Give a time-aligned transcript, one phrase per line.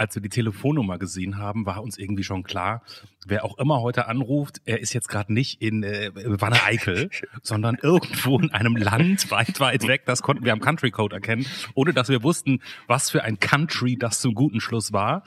[0.00, 2.82] als wir die Telefonnummer gesehen haben, war uns irgendwie schon klar,
[3.26, 7.10] wer auch immer heute anruft, er ist jetzt gerade nicht in äh, Wanne Eickel,
[7.42, 10.06] sondern irgendwo in einem Land weit, weit weg.
[10.06, 11.44] Das konnten wir am Country Code erkennen,
[11.74, 15.22] ohne dass wir wussten, was für ein Country das zum guten Schluss war.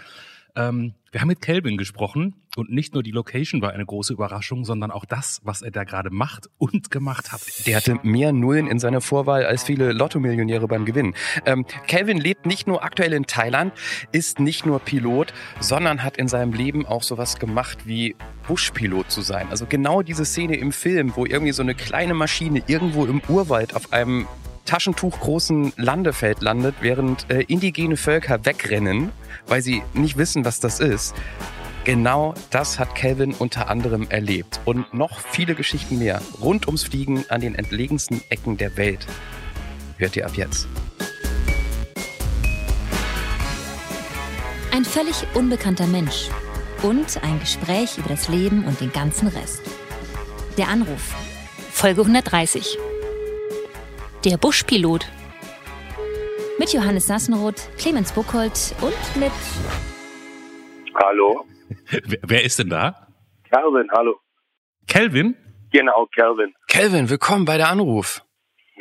[0.55, 4.65] Ähm, wir haben mit Kelvin gesprochen und nicht nur die Location war eine große Überraschung,
[4.65, 7.41] sondern auch das, was er da gerade macht und gemacht hat.
[7.67, 11.15] Der hatte mehr Nullen in seiner Vorwahl als viele Lotto-Millionäre beim Gewinn.
[11.45, 13.73] Ähm, Kelvin lebt nicht nur aktuell in Thailand,
[14.11, 18.15] ist nicht nur Pilot, sondern hat in seinem Leben auch sowas gemacht wie
[18.47, 19.47] Buschpilot zu sein.
[19.49, 23.75] Also genau diese Szene im Film, wo irgendwie so eine kleine Maschine irgendwo im Urwald
[23.75, 24.27] auf einem
[24.65, 29.11] taschentuchgroßen Landefeld landet, während äh, indigene Völker wegrennen,
[29.47, 31.15] weil sie nicht wissen, was das ist.
[31.83, 34.61] Genau das hat Calvin unter anderem erlebt.
[34.63, 39.05] Und noch viele Geschichten mehr rund ums Fliegen an den entlegensten Ecken der Welt.
[39.97, 40.67] Hört ihr ab jetzt.
[44.71, 46.29] Ein völlig unbekannter Mensch
[46.81, 49.61] und ein Gespräch über das Leben und den ganzen Rest.
[50.57, 51.13] Der Anruf.
[51.71, 52.77] Folge 130.
[54.25, 55.05] Der Buschpilot.
[56.57, 59.33] Mit Johannes Sassenroth, Clemens Buchholz und mit.
[60.95, 61.45] Hallo.
[62.05, 63.07] Wer, wer ist denn da?
[63.51, 64.15] Calvin, hallo.
[64.87, 65.35] Kelvin?
[65.73, 66.53] Genau, Calvin.
[66.69, 68.23] Kelvin, willkommen bei der Anruf.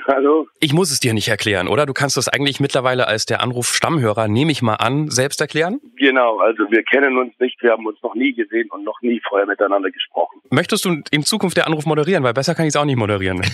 [0.06, 0.46] Hallo.
[0.60, 1.86] Ich muss es dir nicht erklären, oder?
[1.86, 5.80] Du kannst das eigentlich mittlerweile als der Anruf-Stammhörer, nehme ich mal an, selbst erklären?
[5.96, 9.20] Genau, also wir kennen uns nicht, wir haben uns noch nie gesehen und noch nie
[9.28, 10.40] vorher miteinander gesprochen.
[10.50, 12.22] Möchtest du in Zukunft der Anruf moderieren?
[12.22, 13.42] Weil besser kann ich es auch nicht moderieren.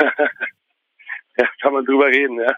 [1.36, 2.54] ja, kann man drüber reden, ja.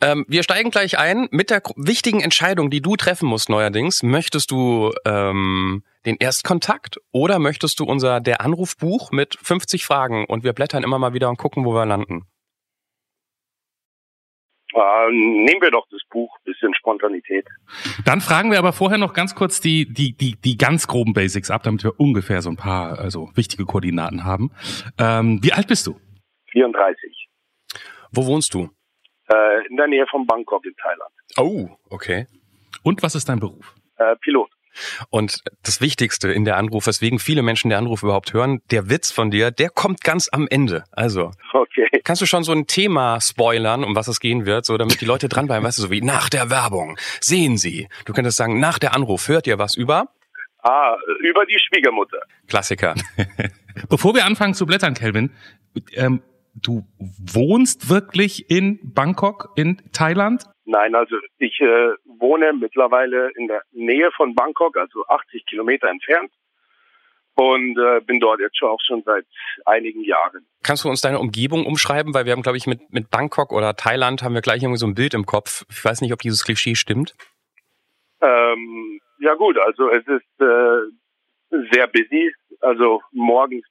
[0.00, 4.02] Ähm, wir steigen gleich ein mit der wichtigen Entscheidung, die du treffen musst neuerdings.
[4.02, 10.44] Möchtest du ähm, den Erstkontakt oder möchtest du unser Der Anrufbuch mit 50 Fragen und
[10.44, 12.26] wir blättern immer mal wieder und gucken, wo wir landen?
[14.74, 17.46] Äh, nehmen wir doch das Buch, bisschen Spontanität.
[18.04, 21.50] Dann fragen wir aber vorher noch ganz kurz die, die, die, die ganz groben Basics
[21.50, 24.50] ab, damit wir ungefähr so ein paar also wichtige Koordinaten haben.
[24.98, 26.00] Ähm, wie alt bist du?
[26.52, 27.28] 34.
[28.12, 28.68] Wo wohnst du?
[29.28, 31.12] Äh, in der Nähe von Bangkok in Thailand.
[31.38, 32.26] Oh, okay.
[32.82, 33.74] Und was ist dein Beruf?
[33.96, 34.50] Äh, Pilot.
[35.10, 39.10] Und das Wichtigste in der Anruf, weswegen viele Menschen der Anruf überhaupt hören, der Witz
[39.10, 40.84] von dir, der kommt ganz am Ende.
[40.92, 41.88] Also, Okay.
[42.04, 45.04] kannst du schon so ein Thema spoilern, um was es gehen wird, so damit die
[45.04, 47.88] Leute dranbleiben, weißt du, so wie nach der Werbung, sehen Sie.
[48.06, 50.08] Du könntest sagen, nach der Anruf, hört ihr was über?
[50.62, 52.20] Ah, über die Schwiegermutter.
[52.48, 52.94] Klassiker.
[53.90, 55.32] Bevor wir anfangen zu blättern, Kelvin,
[55.94, 56.22] ähm,
[56.54, 60.44] du wohnst wirklich in Bangkok, in Thailand?
[60.64, 66.30] Nein, also ich äh, wohne mittlerweile in der Nähe von Bangkok, also 80 Kilometer entfernt.
[67.34, 69.24] Und äh, bin dort jetzt schon auch schon seit
[69.64, 70.46] einigen Jahren.
[70.62, 72.12] Kannst du uns deine Umgebung umschreiben?
[72.12, 74.86] Weil wir haben, glaube ich, mit, mit Bangkok oder Thailand haben wir gleich irgendwie so
[74.86, 75.64] ein Bild im Kopf.
[75.70, 77.14] Ich weiß nicht, ob dieses Klischee stimmt.
[78.20, 82.32] Ähm, ja gut, also es ist äh, sehr busy.
[82.60, 83.64] Also morgens,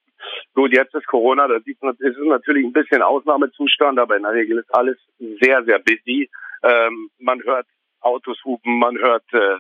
[0.54, 4.24] gut, jetzt ist Corona, da sieht man, es ist natürlich ein bisschen Ausnahmezustand, aber in
[4.24, 4.98] der Regel ist alles
[5.42, 6.30] sehr, sehr busy.
[6.64, 7.68] Ähm, man hört
[8.02, 9.58] Autos hupen, man hört äh,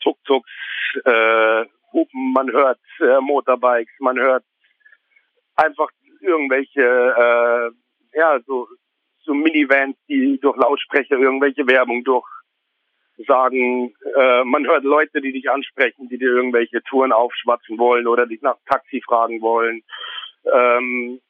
[0.00, 0.50] Tuk-Tuks
[1.04, 4.44] äh, hupen, man hört äh, Motorbikes, man hört
[5.56, 5.88] einfach
[6.20, 8.68] irgendwelche, äh, ja, so,
[9.24, 12.26] so Minivans, die durch Lautsprecher irgendwelche Werbung durch
[13.26, 18.26] sagen, äh, man hört Leute, die dich ansprechen, die dir irgendwelche Touren aufschwatzen wollen oder
[18.26, 19.82] dich nach Taxi fragen wollen.
[20.52, 21.20] Ähm,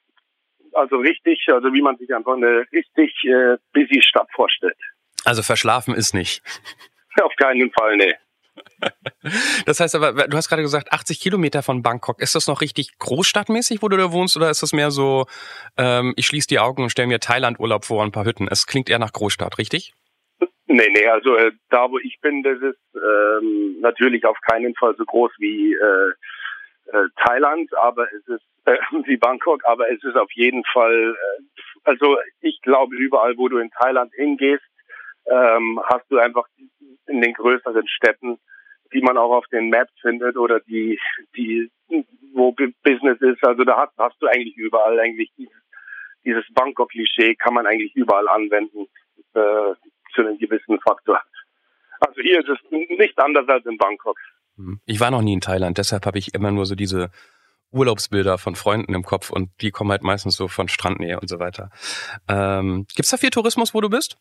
[0.72, 4.76] also richtig, also wie man sich einfach eine richtig äh, busy Stadt vorstellt.
[5.24, 6.42] Also verschlafen ist nicht.
[7.22, 8.14] Auf keinen Fall, nee.
[9.66, 12.20] Das heißt aber, du hast gerade gesagt, 80 Kilometer von Bangkok.
[12.20, 15.26] Ist das noch richtig großstadtmäßig, wo du da wohnst, oder ist das mehr so,
[15.76, 18.48] ähm, ich schließe die Augen und stelle mir Thailand-Urlaub vor, ein paar Hütten?
[18.48, 19.94] Es klingt eher nach Großstadt, richtig?
[20.68, 24.96] Nee, nee, also äh, da wo ich bin, das ist ähm, natürlich auf keinen Fall
[24.96, 26.10] so groß wie äh,
[26.92, 31.42] äh, Thailand, aber es ist äh, wie Bangkok, aber es ist auf jeden Fall, äh,
[31.84, 34.64] also ich glaube überall, wo du in Thailand hingehst,
[35.26, 36.46] ähm, hast du einfach
[37.06, 38.38] in den größeren Städten,
[38.92, 40.98] die man auch auf den Maps findet oder die,
[41.36, 41.70] die,
[42.34, 45.54] wo Bu- Business ist, also da hast, hast du eigentlich überall eigentlich dieses,
[46.24, 48.86] dieses Bangkok-Klischee kann man eigentlich überall anwenden.
[49.34, 49.74] Äh,
[50.16, 51.20] zu einem gewissen Faktor.
[52.00, 54.18] Also hier ist es nicht anders als in Bangkok.
[54.56, 54.80] Hm.
[54.84, 57.10] Ich war noch nie in Thailand, deshalb habe ich immer nur so diese
[57.72, 61.38] Urlaubsbilder von Freunden im Kopf und die kommen halt meistens so von Strandnähe und so
[61.38, 61.70] weiter.
[62.28, 64.16] Ähm, gibt's da viel Tourismus, wo du bist?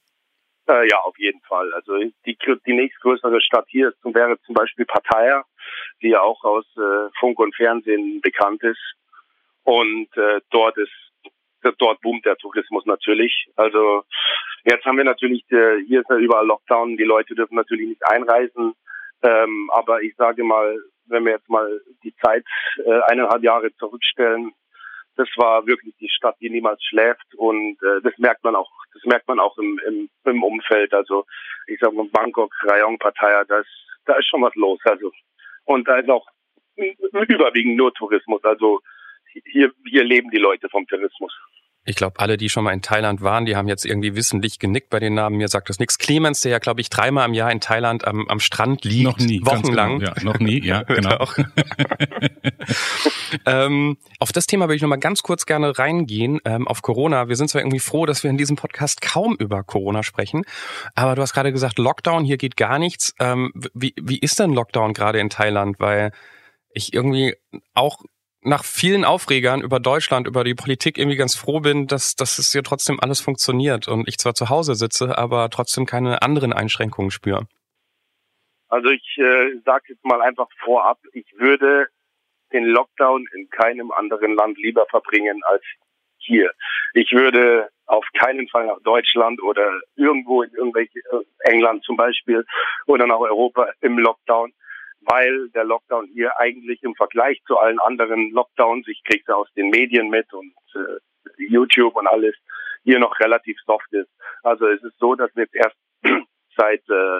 [0.67, 1.71] Äh, ja, auf jeden Fall.
[1.73, 1.93] Also
[2.25, 5.43] die, die nächstgrößere Stadt hier ist, wäre zum Beispiel Pattaya,
[6.01, 8.95] die ja auch aus äh, Funk und Fernsehen bekannt ist.
[9.63, 10.91] Und äh, dort ist
[11.79, 13.47] dort boomt der Tourismus natürlich.
[13.55, 14.03] Also
[14.63, 18.05] jetzt haben wir natürlich, äh, hier ist ja überall Lockdown, die Leute dürfen natürlich nicht
[18.07, 18.73] einreisen.
[19.23, 20.77] Ähm, aber ich sage mal,
[21.07, 22.45] wenn wir jetzt mal die Zeit
[22.85, 24.53] äh, eineinhalb Jahre zurückstellen,
[25.17, 29.03] das war wirklich die Stadt, die niemals schläft und äh, das merkt man auch, das
[29.05, 30.93] merkt man auch im, im, im Umfeld.
[30.93, 31.25] Also
[31.67, 33.69] ich sage mal Bangkok, Rayong, Pattaya, da ist,
[34.05, 34.79] da ist schon was los.
[34.83, 35.11] Also
[35.65, 36.27] und da ist auch
[36.75, 38.43] überwiegend nur Tourismus.
[38.43, 38.81] Also
[39.45, 41.33] hier, hier leben die Leute vom Tourismus.
[41.85, 44.89] Ich glaube, alle, die schon mal in Thailand waren, die haben jetzt irgendwie wissentlich genickt
[44.89, 45.37] bei den Namen.
[45.37, 45.97] Mir sagt das nichts.
[45.99, 49.03] Clemens, der ja, glaube ich, dreimal im Jahr in Thailand am, am Strand liegt.
[49.03, 49.41] Noch nie.
[49.45, 49.99] Wochenlang.
[49.99, 51.27] Genau, ja, noch nie, ja, genau.
[53.45, 57.27] ähm, auf das Thema würde ich noch mal ganz kurz gerne reingehen, ähm, auf Corona.
[57.27, 60.43] Wir sind zwar irgendwie froh, dass wir in diesem Podcast kaum über Corona sprechen,
[60.95, 63.13] aber du hast gerade gesagt, Lockdown, hier geht gar nichts.
[63.19, 65.79] Ähm, wie, wie ist denn Lockdown gerade in Thailand?
[65.79, 66.11] Weil
[66.73, 67.35] ich irgendwie
[67.73, 67.99] auch
[68.45, 72.51] nach vielen Aufregern über Deutschland, über die Politik irgendwie ganz froh bin, dass, dass es
[72.51, 77.11] hier trotzdem alles funktioniert und ich zwar zu Hause sitze, aber trotzdem keine anderen Einschränkungen
[77.11, 77.47] spüre.
[78.67, 81.87] Also ich äh, sage jetzt mal einfach vorab, ich würde
[82.53, 85.63] den Lockdown in keinem anderen Land lieber verbringen als
[86.17, 86.51] hier.
[86.93, 92.45] Ich würde auf keinen Fall nach Deutschland oder irgendwo in irgendwelche äh, England zum Beispiel
[92.85, 94.53] oder nach Europa im Lockdown
[95.05, 99.69] weil der Lockdown hier eigentlich im Vergleich zu allen anderen Lockdowns, ich kriege aus den
[99.69, 100.99] Medien mit und äh,
[101.37, 102.35] YouTube und alles,
[102.83, 104.09] hier noch relativ soft ist.
[104.43, 105.77] Also es ist so, dass wir jetzt erst
[106.57, 107.19] seit äh,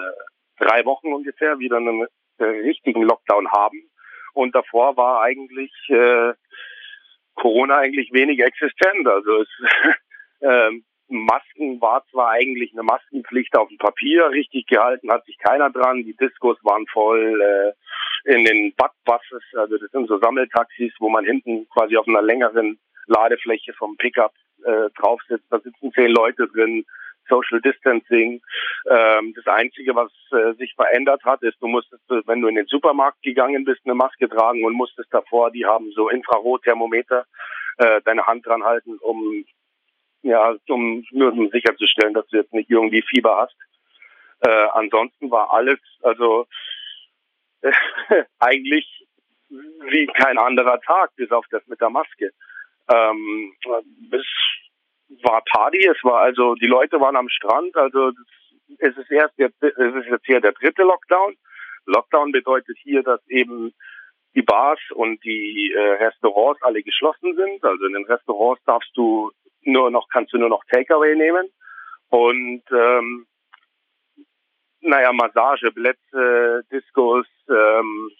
[0.58, 2.06] drei Wochen ungefähr wieder einen
[2.38, 3.90] äh, richtigen Lockdown haben.
[4.32, 6.34] Und davor war eigentlich äh,
[7.34, 9.06] Corona eigentlich wenig existent.
[9.06, 9.48] Also es,
[10.42, 15.70] ähm, Masken war zwar eigentlich eine Maskenpflicht auf dem Papier, richtig gehalten hat sich keiner
[15.70, 16.04] dran.
[16.04, 21.24] Die Diskos waren voll äh, in den Badbuses, also das sind so Sammeltaxis, wo man
[21.24, 24.32] hinten quasi auf einer längeren Ladefläche vom Pickup
[24.64, 25.46] äh, drauf sitzt.
[25.50, 26.84] Da sitzen zehn Leute drin.
[27.28, 28.40] Social Distancing.
[28.88, 32.66] Ähm, das Einzige, was äh, sich verändert hat, ist, du musstest, wenn du in den
[32.66, 37.26] Supermarkt gegangen bist, eine Maske tragen und musstest davor, die haben so Infrarotthermometer,
[37.78, 39.44] äh, deine Hand dran halten, um
[40.26, 43.56] ja, um um sicherzustellen, dass du jetzt nicht irgendwie Fieber hast.
[44.40, 46.46] Äh, ansonsten war alles, also
[47.62, 47.72] äh,
[48.38, 49.06] eigentlich
[49.48, 52.32] wie kein anderer Tag, bis auf das mit der Maske.
[52.92, 53.54] Ähm,
[54.10, 54.26] es
[55.22, 58.10] war Party, es war also die Leute waren am Strand, also
[58.78, 61.36] es ist erst jetzt, es ist jetzt hier der dritte Lockdown.
[61.86, 63.72] Lockdown bedeutet hier, dass eben
[64.34, 67.64] die Bars und die äh, Restaurants alle geschlossen sind.
[67.64, 69.30] Also in den Restaurants darfst du
[69.66, 71.48] nur noch, kannst du nur noch Takeaway nehmen.
[72.08, 73.26] Und ähm,
[74.80, 78.10] naja, Massage, Plätze, Discos, ähm,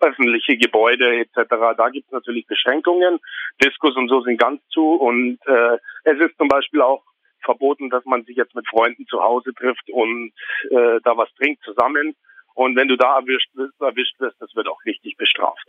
[0.00, 1.76] öffentliche Gebäude etc.
[1.76, 3.18] Da gibt es natürlich Beschränkungen.
[3.62, 7.02] Discos und so sind ganz zu und äh, es ist zum Beispiel auch
[7.44, 10.32] verboten, dass man sich jetzt mit Freunden zu Hause trifft und
[10.70, 12.14] äh, da was trinkt zusammen.
[12.54, 15.66] Und wenn du da erwischt wirst, erwischt wirst, das wird auch richtig bestraft.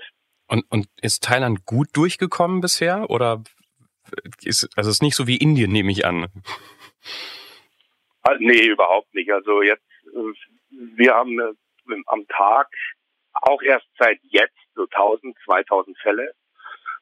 [0.48, 3.42] Und, und ist Thailand gut durchgekommen bisher oder
[4.44, 6.28] ist, also ist nicht so wie Indien, nehme ich an.
[8.24, 9.32] Also, nee, überhaupt nicht.
[9.32, 10.34] Also jetzt, äh,
[10.96, 11.54] wir haben äh,
[12.08, 12.68] am Tag
[13.34, 16.34] auch erst seit jetzt so 1000, 2000 Fälle,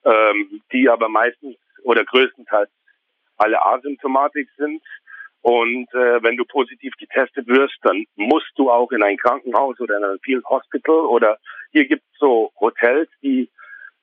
[0.04, 2.70] ähm, die aber meistens oder größtenteils
[3.38, 4.82] alle asymptomatisch sind.
[5.42, 9.98] Und äh, wenn du positiv getestet wirst, dann musst du auch in ein Krankenhaus oder
[9.98, 11.40] in ein Field Hospital oder
[11.72, 13.50] hier gibt es so Hotels, die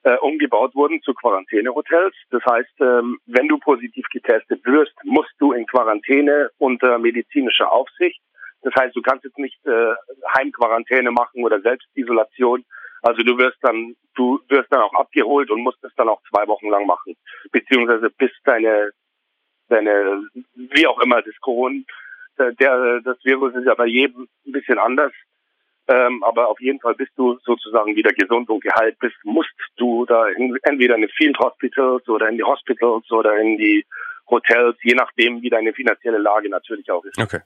[0.04, 2.14] äh, umgebaut wurden zu Quarantänehotels.
[2.30, 8.20] Das heißt, ähm, wenn du positiv getestet wirst, musst du in Quarantäne unter medizinischer Aufsicht.
[8.62, 9.94] Das heißt, du kannst jetzt nicht äh,
[10.36, 12.64] Heimquarantäne machen oder Selbstisolation.
[13.02, 16.46] Also du wirst dann, du wirst dann auch abgeholt und musst es dann auch zwei
[16.48, 17.14] Wochen lang machen,
[17.52, 18.90] beziehungsweise bis deine,
[19.68, 20.22] deine,
[20.54, 21.80] wie auch immer das Corona,
[22.38, 25.12] der, das Virus ist ja bei jedem ein bisschen anders.
[25.88, 30.04] Ähm, aber auf jeden Fall bist du sozusagen wieder gesund und geheilt bist, musst du
[30.04, 33.86] da in, entweder in die Field Hospitals oder in die Hospitals oder in die
[34.28, 37.18] Hotels, je nachdem, wie deine finanzielle Lage natürlich auch ist.
[37.18, 37.40] Okay.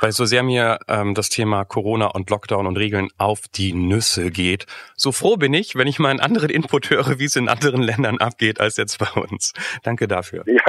[0.00, 4.30] Weil so sehr mir ähm, das Thema Corona und Lockdown und Regeln auf die Nüsse
[4.30, 7.48] geht, so froh bin ich, wenn ich mal einen anderen Input höre, wie es in
[7.48, 9.52] anderen Ländern abgeht, als jetzt bei uns.
[9.82, 10.44] Danke dafür.
[10.46, 10.62] Ja.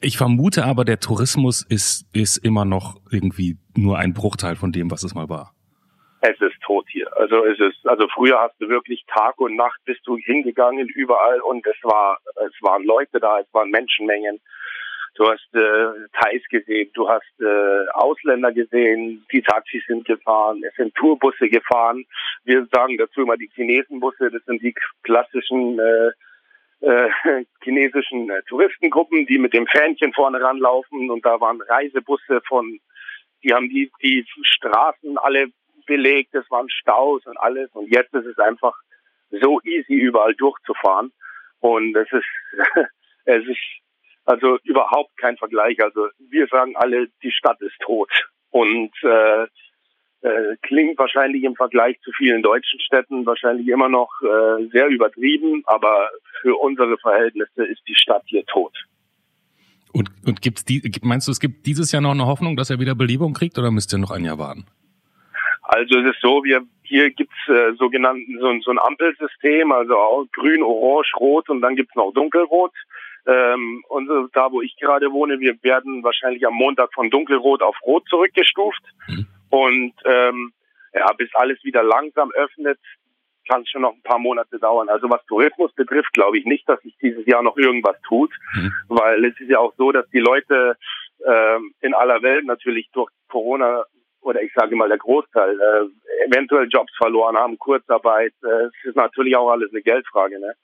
[0.00, 4.90] Ich vermute aber, der Tourismus ist, ist immer noch irgendwie nur ein Bruchteil von dem,
[4.90, 5.53] was es mal war
[6.24, 7.14] es ist tot hier.
[7.18, 11.40] Also es ist, also früher hast du wirklich Tag und Nacht bist du hingegangen überall
[11.40, 14.40] und es war, es waren Leute da, es waren Menschenmengen.
[15.16, 20.74] Du hast äh, Thais gesehen, du hast äh, Ausländer gesehen, die Taxis sind gefahren, es
[20.76, 22.04] sind Tourbusse gefahren.
[22.44, 26.10] Wir sagen dazu immer die Chinesenbusse, das sind die klassischen äh,
[26.80, 27.10] äh,
[27.62, 32.80] chinesischen äh, Touristengruppen, die mit dem Fähnchen vorne ranlaufen und da waren Reisebusse von,
[33.44, 35.48] die haben die, die Straßen alle
[35.86, 38.74] belegt, es waren Staus und alles und jetzt ist es einfach
[39.30, 41.12] so easy überall durchzufahren
[41.60, 42.24] und es ist,
[43.24, 43.58] es ist
[44.24, 45.82] also überhaupt kein Vergleich.
[45.82, 48.10] Also wir sagen alle, die Stadt ist tot
[48.50, 49.46] und äh,
[50.24, 55.62] äh, klingt wahrscheinlich im Vergleich zu vielen deutschen Städten wahrscheinlich immer noch äh, sehr übertrieben,
[55.66, 56.08] aber
[56.40, 58.74] für unsere Verhältnisse ist die Stadt hier tot.
[59.92, 62.80] Und, und gibt's die, meinst du, es gibt dieses Jahr noch eine Hoffnung, dass er
[62.80, 64.66] wieder Belebung kriegt oder müsst ihr noch ein Jahr warten?
[65.64, 70.24] Also es ist so, wir hier gibt's äh, sogenannten so, so ein Ampelsystem, also auch
[70.32, 72.72] grün, orange, rot und dann gibt's noch dunkelrot.
[73.26, 77.76] Ähm, und da, wo ich gerade wohne, wir werden wahrscheinlich am Montag von dunkelrot auf
[77.82, 78.82] rot zurückgestuft.
[79.08, 79.26] Mhm.
[79.48, 80.52] Und ähm,
[80.92, 82.78] ja, bis alles wieder langsam öffnet,
[83.48, 84.88] kann es schon noch ein paar Monate dauern.
[84.88, 88.72] Also was Tourismus betrifft, glaube ich nicht, dass sich dieses Jahr noch irgendwas tut, mhm.
[88.88, 90.76] weil es ist ja auch so, dass die Leute
[91.24, 93.84] äh, in aller Welt natürlich durch Corona
[94.24, 98.32] oder ich sage mal der Großteil äh, eventuell Jobs verloren haben, Kurzarbeit.
[98.42, 100.40] Äh, es ist natürlich auch alles eine Geldfrage.
[100.40, 100.54] Ne?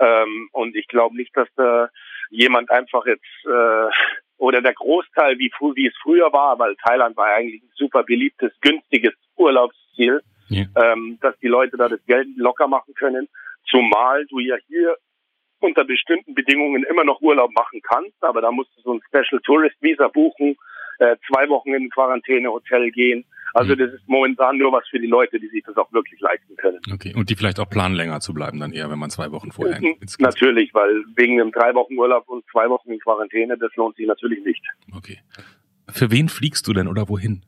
[0.00, 1.88] Ähm, und ich glaube nicht, dass da
[2.30, 3.90] jemand einfach jetzt äh,
[4.38, 8.52] oder der Großteil, wie, wie es früher war, weil Thailand war eigentlich ein super beliebtes,
[8.60, 10.64] günstiges Urlaubsziel, ja.
[10.76, 13.28] ähm, dass die Leute da das Geld locker machen können,
[13.68, 14.96] zumal du ja hier
[15.60, 19.40] unter bestimmten Bedingungen immer noch Urlaub machen kannst, aber da musst du so ein Special
[19.42, 20.56] Tourist Visa buchen,
[20.98, 23.24] äh, zwei Wochen in ein Quarantänehotel gehen.
[23.54, 23.78] Also mhm.
[23.78, 26.80] das ist momentan nur was für die Leute, die sich das auch wirklich leisten können.
[26.92, 29.52] Okay, und die vielleicht auch planen, länger zu bleiben dann eher, wenn man zwei Wochen
[29.52, 29.96] vorher mhm.
[30.00, 33.96] ins Natürlich, weil wegen einem drei Wochen Urlaub und zwei Wochen in Quarantäne, das lohnt
[33.96, 34.62] sich natürlich nicht.
[34.94, 35.20] Okay.
[35.90, 37.42] Für wen fliegst du denn oder wohin?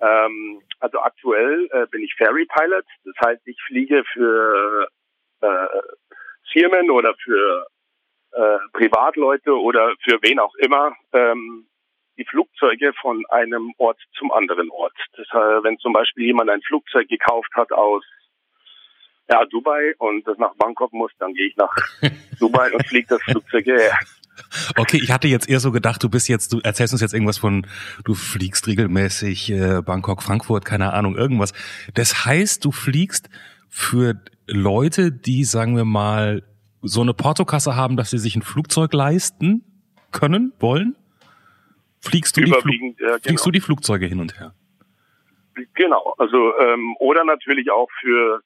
[0.00, 2.84] Ähm, also aktuell äh, bin ich Ferry Pilot.
[3.04, 4.88] Das heißt, ich fliege für
[5.40, 5.46] äh,
[6.52, 7.66] Firmen oder für
[8.32, 11.66] äh, Privatleute oder für wen auch immer ähm,
[12.16, 14.96] die Flugzeuge von einem Ort zum anderen Ort.
[15.16, 18.04] Das, äh, wenn zum Beispiel jemand ein Flugzeug gekauft hat aus
[19.28, 21.74] ja, Dubai und das nach Bangkok muss, dann gehe ich nach
[22.38, 23.98] Dubai und fliege das Flugzeug hierher.
[24.76, 27.38] Okay, ich hatte jetzt eher so gedacht, du bist jetzt, du erzählst uns jetzt irgendwas
[27.38, 27.66] von,
[28.04, 31.52] du fliegst regelmäßig äh, Bangkok, Frankfurt, keine Ahnung, irgendwas.
[31.94, 33.28] Das heißt, du fliegst
[33.68, 36.42] für Leute, die, sagen wir mal,
[36.82, 39.64] so eine Portokasse haben, dass sie sich ein Flugzeug leisten
[40.10, 40.96] können, wollen?
[42.04, 43.18] Fliegst du, die, Flug ja, genau.
[43.22, 44.54] fliegst du die Flugzeuge hin und her?
[45.74, 48.42] Genau, also ähm, oder natürlich auch für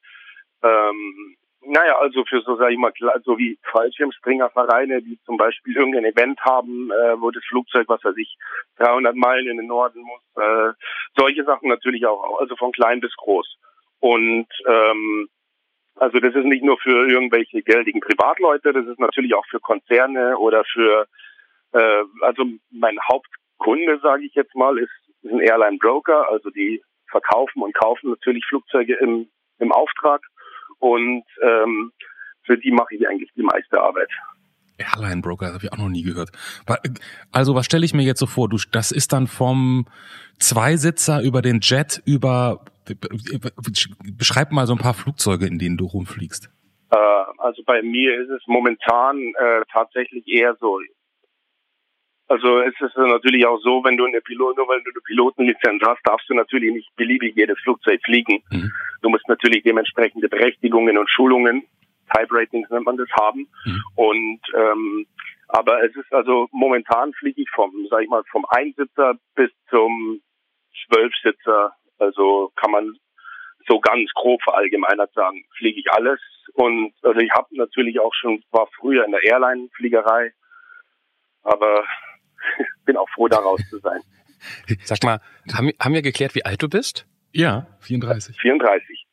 [0.63, 2.91] ähm, naja, also für so, sag ich mal,
[3.23, 8.15] so wie Fallschirmspringervereine, die zum Beispiel irgendein Event haben, äh, wo das Flugzeug, was weiß
[8.17, 8.37] ich,
[8.77, 10.71] 300 Meilen in den Norden muss, äh,
[11.17, 13.57] solche Sachen natürlich auch, also von klein bis groß.
[13.99, 15.29] Und ähm,
[15.95, 20.37] also das ist nicht nur für irgendwelche geldigen Privatleute, das ist natürlich auch für Konzerne
[20.37, 21.07] oder für,
[21.73, 24.89] äh, also mein Haupt Kunde, sage ich jetzt mal, ist,
[25.21, 29.27] ist ein Airline Broker, also die verkaufen und kaufen natürlich Flugzeuge im,
[29.59, 30.21] im Auftrag
[30.79, 31.91] und ähm,
[32.43, 34.09] für die mache ich eigentlich die meiste Arbeit.
[34.77, 36.29] Airline Broker, das habe ich auch noch nie gehört.
[37.31, 38.47] Also was stelle ich mir jetzt so vor?
[38.49, 39.85] Du, das ist dann vom
[40.39, 42.63] Zweisitzer über den Jet über
[44.17, 46.49] beschreib mal so ein paar Flugzeuge, in denen du rumfliegst.
[46.91, 46.97] Äh,
[47.37, 50.79] also bei mir ist es momentan äh, tatsächlich eher so
[52.29, 55.81] also es ist natürlich auch so, wenn du eine Pilot, nur weil du eine Pilotenlizenz
[55.83, 58.43] hast, darfst du natürlich nicht beliebig jedes Flugzeug fliegen.
[58.51, 58.71] Mhm.
[59.01, 61.63] Du musst natürlich dementsprechende Berechtigungen und Schulungen,
[62.15, 63.47] Type Ratings nennt man das, haben.
[63.65, 63.83] Mhm.
[63.95, 65.07] Und ähm,
[65.47, 70.21] aber es ist also momentan fliege ich vom, sag ich mal, vom Einsitzer bis zum
[70.85, 71.73] Zwölfsitzer.
[71.97, 72.95] Also kann man
[73.67, 76.19] so ganz grob verallgemeinert sagen, fliege ich alles.
[76.53, 80.31] Und also ich habe natürlich auch schon, war früher in der Airline-Fliegerei,
[81.41, 81.83] aber
[82.85, 84.01] bin auch froh, da raus zu sein.
[84.83, 85.19] Sag mal,
[85.53, 87.05] haben, haben wir geklärt, wie alt du bist?
[87.31, 88.39] Ja, 34.
[88.39, 89.05] 34.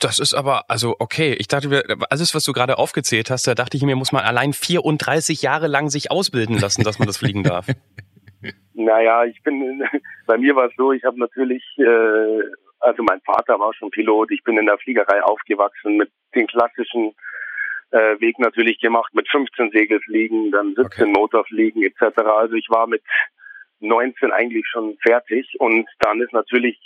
[0.00, 3.76] Das ist aber, also okay, ich dachte, alles, was du gerade aufgezählt hast, da dachte
[3.76, 7.42] ich mir, muss man allein 34 Jahre lang sich ausbilden lassen, dass man das fliegen
[7.42, 7.66] darf.
[8.74, 9.82] naja, ich bin,
[10.26, 12.42] bei mir war es so, ich habe natürlich, äh,
[12.80, 17.14] also mein Vater war schon Pilot, ich bin in der Fliegerei aufgewachsen mit den klassischen
[17.90, 21.04] äh, Weg natürlich gemacht mit 15 Segelfliegen, dann 17 okay.
[21.06, 22.18] Motorfliegen etc.
[22.20, 23.02] Also ich war mit
[23.80, 26.78] 19 eigentlich schon fertig und dann ist natürlich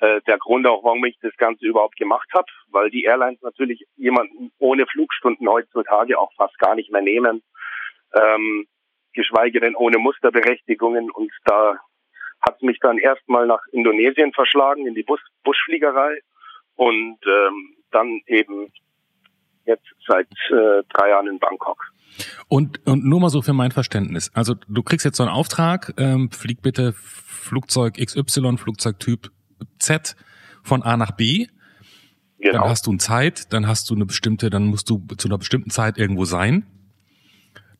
[0.00, 3.86] äh, der Grund auch, warum ich das Ganze überhaupt gemacht habe, weil die Airlines natürlich
[3.96, 7.42] jemanden ohne Flugstunden heutzutage auch fast gar nicht mehr nehmen,
[8.14, 8.66] ähm,
[9.12, 11.78] geschweige denn ohne Musterberechtigungen und da
[12.40, 16.20] hat mich dann erstmal nach Indonesien verschlagen in die Bus Buschfliegerei
[16.76, 18.72] und ähm, dann eben
[19.68, 21.92] jetzt seit äh, drei Jahren in Bangkok.
[22.48, 24.30] Und, und nur mal so für mein Verständnis.
[24.34, 29.30] Also du kriegst jetzt so einen Auftrag, ähm, flieg bitte Flugzeug XY, Flugzeugtyp
[29.78, 30.16] Z
[30.62, 31.46] von A nach B.
[32.38, 32.60] Genau.
[32.60, 35.38] Dann hast du eine Zeit, dann hast du eine bestimmte, dann musst du zu einer
[35.38, 36.66] bestimmten Zeit irgendwo sein.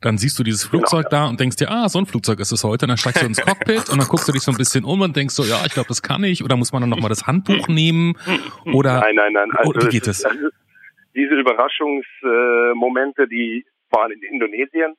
[0.00, 1.24] Dann siehst du dieses genau, Flugzeug genau, ja.
[1.24, 2.84] da und denkst dir, ah, so ein Flugzeug ist es heute.
[2.84, 5.00] Und dann steigst du ins Cockpit und dann guckst du dich so ein bisschen um
[5.00, 6.44] und denkst so, ja, ich glaube, das kann ich.
[6.44, 8.16] Oder muss man dann nochmal das Handbuch nehmen?
[8.64, 9.50] Oder, nein, nein, nein.
[9.56, 10.24] Also, wie geht es?
[10.24, 10.38] Also,
[11.14, 14.94] diese Überraschungsmomente, die waren in Indonesien.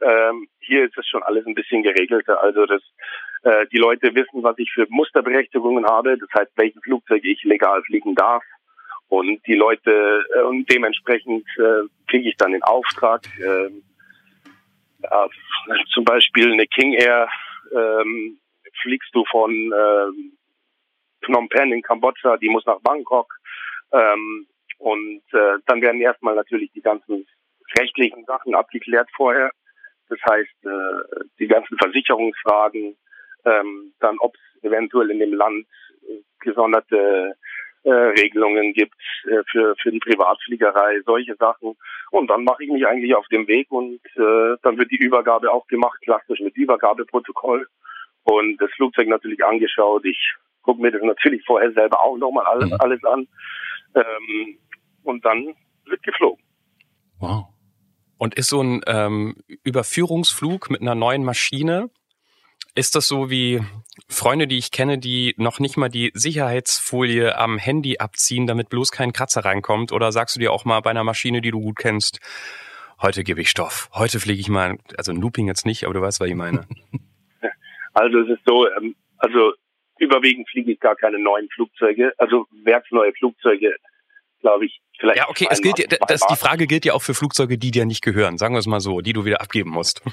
[0.00, 2.42] Ähm, hier ist es schon alles ein bisschen geregelter.
[2.42, 2.82] Also das,
[3.42, 6.16] äh, die Leute wissen, was ich für Musterberechtigungen habe.
[6.18, 8.42] Das heißt, welchen Flugzeug ich legal fliegen darf.
[9.08, 13.22] Und die Leute, äh, und dementsprechend äh, kriege ich dann den Auftrag.
[13.38, 13.70] Äh,
[15.02, 15.28] ja,
[15.92, 17.28] zum Beispiel eine King Air
[17.72, 18.38] ähm,
[18.82, 20.06] fliegst du von äh,
[21.24, 23.32] Phnom Penh in Kambodscha, die muss nach Bangkok.
[23.92, 24.46] Ähm,
[24.84, 27.26] und äh, dann werden erstmal natürlich die ganzen
[27.78, 29.50] rechtlichen Sachen abgeklärt vorher.
[30.10, 32.94] Das heißt, äh, die ganzen Versicherungsfragen,
[33.46, 35.66] ähm, dann ob es eventuell in dem Land
[36.40, 37.34] gesonderte
[37.84, 41.76] äh, Regelungen gibt äh, für, für die Privatfliegerei, solche Sachen.
[42.10, 45.50] Und dann mache ich mich eigentlich auf den Weg und äh, dann wird die Übergabe
[45.50, 47.66] auch gemacht, klassisch mit Übergabeprotokoll
[48.24, 50.04] und das Flugzeug natürlich angeschaut.
[50.04, 52.76] Ich gucke mir das natürlich vorher selber auch nochmal alles, mhm.
[52.80, 53.26] alles an.
[53.94, 54.58] Ähm,
[55.02, 55.54] und dann
[55.86, 56.42] wird geflogen.
[57.18, 57.46] Wow.
[58.18, 61.90] Und ist so ein ähm, Überführungsflug mit einer neuen Maschine,
[62.74, 63.62] ist das so wie
[64.08, 68.90] Freunde, die ich kenne, die noch nicht mal die Sicherheitsfolie am Handy abziehen, damit bloß
[68.90, 69.92] kein Kratzer reinkommt?
[69.92, 72.20] Oder sagst du dir auch mal bei einer Maschine, die du gut kennst,
[73.00, 76.00] heute gebe ich Stoff, heute fliege ich mal, also ein Looping jetzt nicht, aber du
[76.00, 76.66] weißt, was ich meine.
[77.96, 79.52] Also es ist so, ähm, also
[79.98, 83.76] überwiegend fliege ich gar keine neuen Flugzeuge, also werksneue Flugzeuge,
[84.40, 85.18] glaube ich, vielleicht.
[85.18, 88.02] Ja, okay, es gilt, das, die Frage gilt ja auch für Flugzeuge, die dir nicht
[88.02, 90.02] gehören, sagen wir es mal so, die du wieder abgeben musst.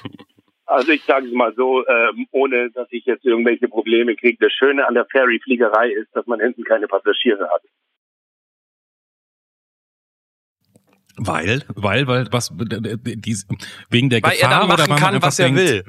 [0.72, 4.38] Also ich sage es mal so, ähm, ohne dass ich jetzt irgendwelche Probleme kriege.
[4.40, 7.62] Das Schöne an der Ferry-Fliegerei ist, dass man hinten keine Passagiere hat.
[11.18, 13.36] Weil, weil, weil, was, die,
[13.90, 15.84] wegen der weil Gefahr er machen oder weil kann, was denkt, er will.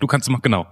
[0.00, 0.66] Du kannst machen, genau.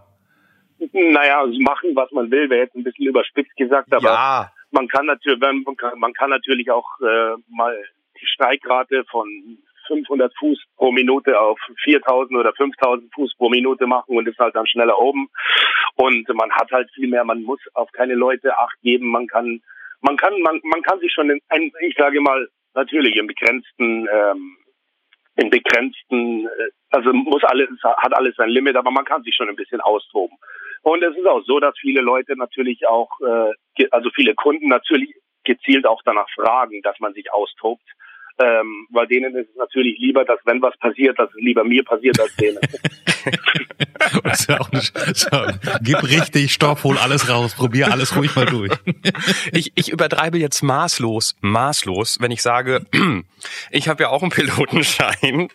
[0.93, 4.53] Naja, machen, was man will, wäre jetzt ein bisschen überspitzt gesagt, aber ja.
[4.71, 7.77] man kann natürlich, man kann, man kann natürlich auch äh, mal
[8.21, 14.17] die Steigrate von 500 Fuß pro Minute auf 4000 oder 5000 Fuß pro Minute machen
[14.17, 15.29] und ist halt dann schneller oben.
[15.97, 19.61] Und man hat halt viel mehr, man muss auf keine Leute Acht geben, man kann,
[20.01, 24.57] man kann, man, man kann sich schon in, ich sage mal, natürlich im begrenzten, ähm,
[25.37, 29.49] in begrenzten, äh, also muss alles, hat alles sein Limit, aber man kann sich schon
[29.49, 30.37] ein bisschen austoben.
[30.85, 35.13] Und es ist auch so, dass viele Leute natürlich auch, äh, also viele Kunden natürlich
[35.43, 37.83] gezielt auch danach fragen, dass man sich austobt
[38.43, 41.85] ähm, weil denen ist es natürlich lieber, dass wenn was passiert, dass es lieber mir
[41.85, 42.59] passiert als denen.
[44.49, 45.31] ja auch nicht, so,
[45.81, 48.73] gib richtig Stoff, hol alles raus, probier alles ruhig mal durch.
[49.53, 52.85] ich, ich übertreibe jetzt maßlos, maßlos, wenn ich sage,
[53.71, 55.49] ich habe ja auch einen Pilotenschein.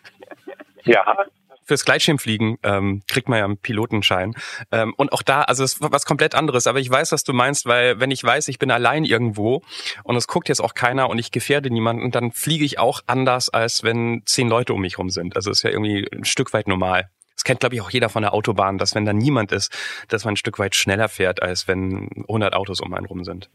[0.86, 1.26] Ja
[1.70, 4.34] fürs Gleitschirmfliegen ähm, kriegt man ja einen Pilotenschein.
[4.72, 6.66] Ähm, und auch da, also es was komplett anderes.
[6.66, 9.62] Aber ich weiß, was du meinst, weil wenn ich weiß, ich bin allein irgendwo
[10.04, 13.50] und es guckt jetzt auch keiner und ich gefährde niemanden, dann fliege ich auch anders,
[13.50, 15.36] als wenn zehn Leute um mich rum sind.
[15.36, 17.12] Also ist ja irgendwie ein Stück weit normal.
[17.36, 19.72] Das kennt, glaube ich, auch jeder von der Autobahn, dass wenn da niemand ist,
[20.08, 23.50] dass man ein Stück weit schneller fährt, als wenn 100 Autos um einen rum sind.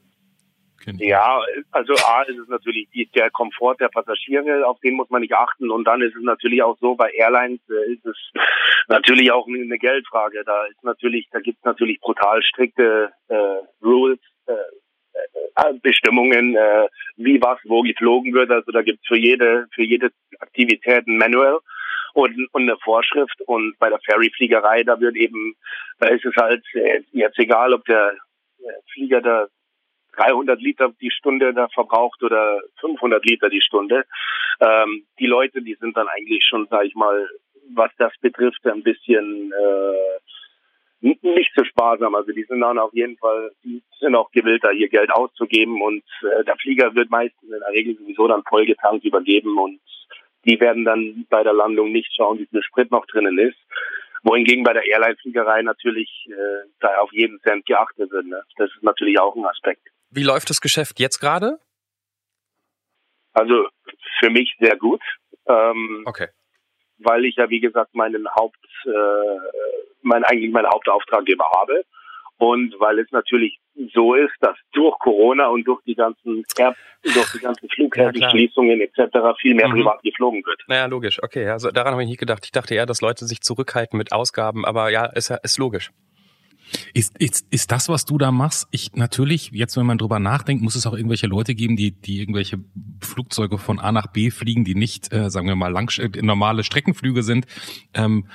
[0.99, 5.35] Ja, also A ist es natürlich der Komfort der Passagiere, auf den muss man nicht
[5.35, 5.71] achten.
[5.71, 8.17] Und dann ist es natürlich auch so, bei Airlines äh, ist es
[8.89, 10.43] natürlich auch eine Geldfrage.
[10.45, 14.53] Da ist natürlich, da gibt es natürlich brutal strikte äh, Rules, äh,
[15.57, 18.51] äh, Bestimmungen, äh, wie was wo geflogen wird.
[18.51, 21.61] Also da gibt es für jede, für jede Aktivität ein Manual
[22.15, 23.41] und, und eine Vorschrift.
[23.47, 25.55] Und bei der Ferryfliegerei, da wird eben,
[25.99, 28.15] da ist es halt äh, jetzt egal, ob der
[28.93, 29.47] Flieger da
[30.17, 34.05] 300 Liter die Stunde da verbraucht oder 500 Liter die Stunde.
[34.61, 37.29] Ähm, die Leute, die sind dann eigentlich schon, sag ich mal,
[37.75, 40.15] was das betrifft, ein bisschen äh,
[41.05, 42.15] nicht so sparsam.
[42.15, 45.83] Also die sind dann auf jeden Fall, die sind auch gewillt, da ihr Geld auszugeben
[45.83, 49.81] und äh, der Flieger wird meistens in der Regel sowieso dann vollgetankt übergeben und
[50.47, 53.59] die werden dann bei der Landung nicht schauen, wie viel Sprit noch drinnen ist.
[54.23, 58.27] Wohingegen bei der Airline-Fliegerei natürlich äh, da auf jeden Cent geachtet wird.
[58.27, 58.43] Ne?
[58.57, 59.87] Das ist natürlich auch ein Aspekt.
[60.15, 61.59] Wie läuft das Geschäft jetzt gerade?
[63.33, 63.69] Also
[64.21, 65.03] für mich sehr gut.
[65.47, 66.29] Ähm, okay.
[66.99, 68.91] Weil ich ja, wie gesagt, meinen Haupt, äh,
[70.03, 71.85] mein, eigentlich meinen Hauptauftraggeber habe.
[72.37, 73.59] Und weil es natürlich
[73.95, 78.87] so ist, dass durch Corona und durch die ganzen Air, durch die ganzen Flughäfenschließungen ja,
[78.87, 79.39] etc.
[79.41, 79.75] viel mehr mhm.
[79.75, 80.63] privat geflogen wird.
[80.67, 81.23] Naja, logisch.
[81.23, 82.45] Okay, also daran habe ich nicht gedacht.
[82.45, 85.91] Ich dachte eher, dass Leute sich zurückhalten mit Ausgaben, aber ja, ist, ist logisch.
[86.93, 88.67] Ist, ist, ist das, was du da machst?
[88.71, 92.21] Ich natürlich, jetzt wenn man drüber nachdenkt, muss es auch irgendwelche Leute geben, die, die
[92.21, 92.59] irgendwelche
[93.01, 96.65] Flugzeuge von A nach B fliegen, die nicht, äh, sagen wir mal, lang, äh, normale
[96.65, 97.47] Streckenflüge sind.
[97.93, 98.27] Ähm,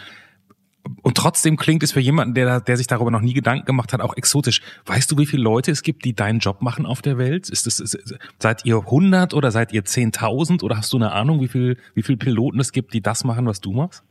[1.01, 4.01] und trotzdem klingt es für jemanden, der, der sich darüber noch nie Gedanken gemacht hat,
[4.01, 4.61] auch exotisch.
[4.85, 7.49] Weißt du, wie viele Leute es gibt, die deinen Job machen auf der Welt?
[7.49, 7.97] Ist es, ist,
[8.39, 12.03] seid ihr 100 oder seid ihr 10.000 oder hast du eine Ahnung, wie viel, wie
[12.03, 14.03] viele Piloten es gibt, die das machen, was du machst?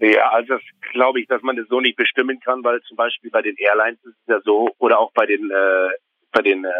[0.00, 3.30] Ja, also das glaube ich, dass man das so nicht bestimmen kann, weil zum Beispiel
[3.30, 5.90] bei den Airlines ist es ja so oder auch bei den äh,
[6.32, 6.70] bei den äh,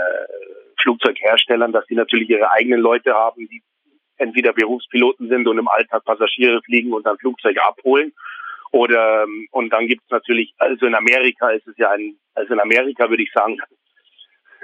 [0.81, 3.63] Flugzeugherstellern, dass die natürlich ihre eigenen Leute haben, die
[4.17, 8.13] entweder Berufspiloten sind und im Alltag Passagiere fliegen und dann Flugzeuge abholen.
[8.73, 12.61] Oder und dann gibt es natürlich, also in Amerika ist es ja ein, also in
[12.61, 13.59] Amerika würde ich sagen,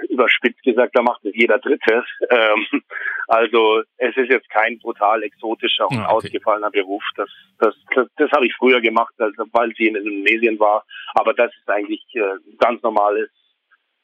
[0.09, 2.03] überspitzt gesagt, da macht es jeder Dritte.
[2.29, 2.83] Ähm,
[3.27, 6.27] also es ist jetzt kein brutal exotischer und ah, okay.
[6.27, 7.03] ausgefallener Beruf.
[7.15, 7.29] Das,
[7.59, 10.85] das, das, das habe ich früher gemacht, also, weil sie in Indonesien war.
[11.13, 12.21] Aber das ist eigentlich äh,
[12.57, 13.29] ganz normales,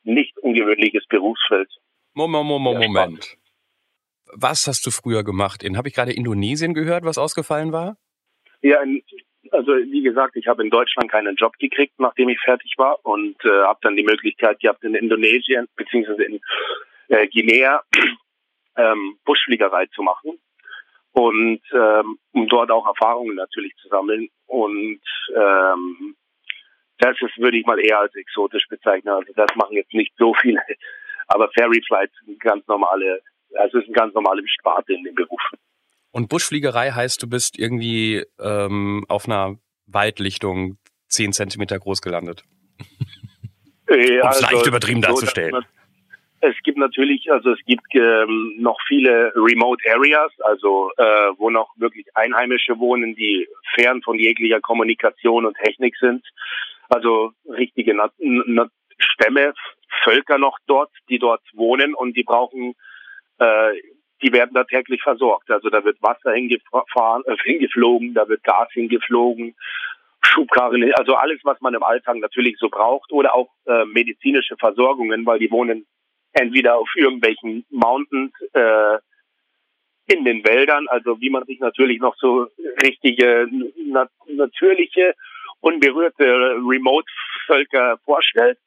[0.04, 1.70] nicht ungewöhnliches Berufsfeld.
[2.14, 3.38] Moment, Moment, Moment.
[4.36, 5.64] Was hast du früher gemacht?
[5.64, 7.98] In habe ich gerade Indonesien gehört, was ausgefallen war?
[8.62, 9.02] Ja, in,
[9.54, 13.36] also wie gesagt, ich habe in Deutschland keinen Job gekriegt, nachdem ich fertig war und
[13.46, 16.42] äh, habe dann die Möglichkeit gehabt, in Indonesien beziehungsweise in
[17.10, 17.82] äh, Guinea
[18.78, 20.39] ähm, Buschfliegerei zu machen
[21.12, 25.02] und ähm, um dort auch Erfahrungen natürlich zu sammeln und
[25.36, 26.16] ähm,
[26.98, 29.13] das ist, würde ich mal eher als exotisch bezeichnen.
[29.13, 30.62] Also das machen jetzt nicht so viele,
[31.28, 33.22] aber Ferry Flights sind ganz normale,
[33.56, 35.42] also ist ein ganz normale Sparte in dem Beruf.
[36.13, 42.43] Und Buschfliegerei heißt, du bist irgendwie ähm, auf einer Waldlichtung zehn Zentimeter groß gelandet.
[43.89, 45.65] Ja, um es also, leicht übertrieben so, darzustellen.
[46.39, 51.04] Es gibt natürlich, also es gibt ähm, noch viele Remote Areas, also äh,
[51.38, 56.26] wo noch wirklich Einheimische wohnen, die fern von jeglicher Kommunikation und Technik sind.
[56.89, 59.54] Also richtige Na Na Stämme,
[60.04, 62.73] Völker noch dort, die dort wohnen und die brauchen
[63.38, 63.73] äh,
[64.24, 65.52] die werden da täglich versorgt.
[65.52, 69.56] Also da wird Wasser hingefahren, äh, hingeflogen, da wird Gas hingeflogen,
[70.22, 75.26] Schubkarren, also alles, was man im Alltag natürlich so braucht oder auch äh, medizinische Versorgungen,
[75.26, 75.86] weil die wohnen
[76.32, 78.98] entweder auf irgendwelchen Mountains äh,
[80.08, 82.48] in den Wäldern, also wie man sich natürlich noch so
[82.82, 83.48] richtige
[83.86, 85.14] nat natürliche
[85.62, 88.58] unberührte Remote-Völker vorstellt.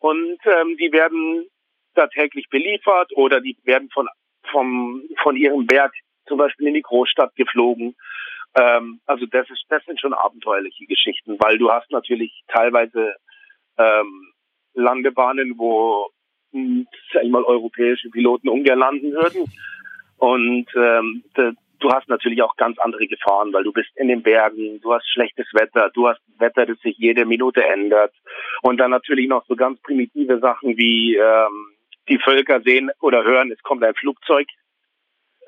[0.00, 1.46] Und ähm, die werden
[1.94, 4.08] da täglich beliefert oder die werden von
[4.52, 5.92] vom, von ihrem Berg
[6.26, 7.96] zum Beispiel in die Großstadt geflogen.
[8.54, 13.14] Ähm, also das ist, das sind schon abenteuerliche Geschichten, weil du hast natürlich teilweise
[13.78, 14.32] ähm,
[14.74, 16.10] Landebahnen, wo
[16.52, 19.50] hm, sag ich mal europäische Piloten ungern landen würden.
[20.18, 24.22] Und ähm, de, du hast natürlich auch ganz andere Gefahren, weil du bist in den
[24.22, 28.14] Bergen, du hast schlechtes Wetter, du hast Wetter, das sich jede Minute ändert.
[28.62, 31.71] Und dann natürlich noch so ganz primitive Sachen wie ähm,
[32.12, 34.46] die Völker sehen oder hören, es kommt ein Flugzeug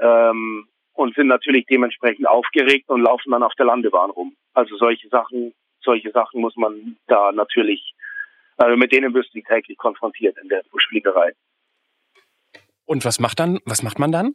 [0.00, 4.34] ähm, und sind natürlich dementsprechend aufgeregt und laufen dann auf der Landebahn rum.
[4.54, 7.94] Also solche Sachen, solche Sachen muss man da natürlich,
[8.56, 11.32] also mit denen wirst du täglich konfrontiert in der Buschfliegerei.
[12.86, 14.34] Und was macht dann, was macht man dann?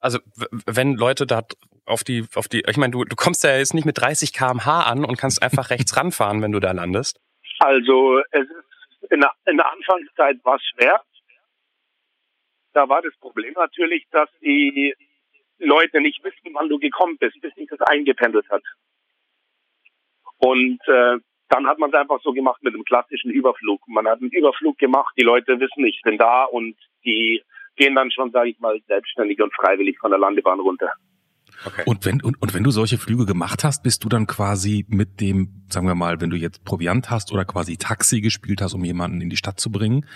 [0.00, 0.18] Also
[0.66, 1.42] wenn Leute da
[1.84, 4.82] auf die, auf die, ich meine, du, du kommst ja jetzt nicht mit 30 km/h
[4.82, 7.20] an und kannst einfach rechts ranfahren, wenn du da landest.
[7.58, 8.69] Also es ist
[9.10, 11.02] in der, in der Anfangszeit war es schwer.
[12.72, 14.94] Da war das Problem natürlich, dass die
[15.58, 18.62] Leute nicht wissen, wann du gekommen bist, bis sich das eingependelt hat.
[20.38, 21.18] Und äh,
[21.48, 23.80] dann hat man es einfach so gemacht mit einem klassischen Überflug.
[23.88, 27.42] Man hat einen Überflug gemacht, die Leute wissen, ich bin da und die
[27.76, 30.94] gehen dann schon, sage ich mal, selbstständig und freiwillig von der Landebahn runter.
[31.64, 31.82] Okay.
[31.84, 35.20] Und wenn und, und wenn du solche Flüge gemacht hast, bist du dann quasi mit
[35.20, 38.84] dem, sagen wir mal, wenn du jetzt Proviant hast oder quasi Taxi gespielt hast, um
[38.84, 40.06] jemanden in die Stadt zu bringen,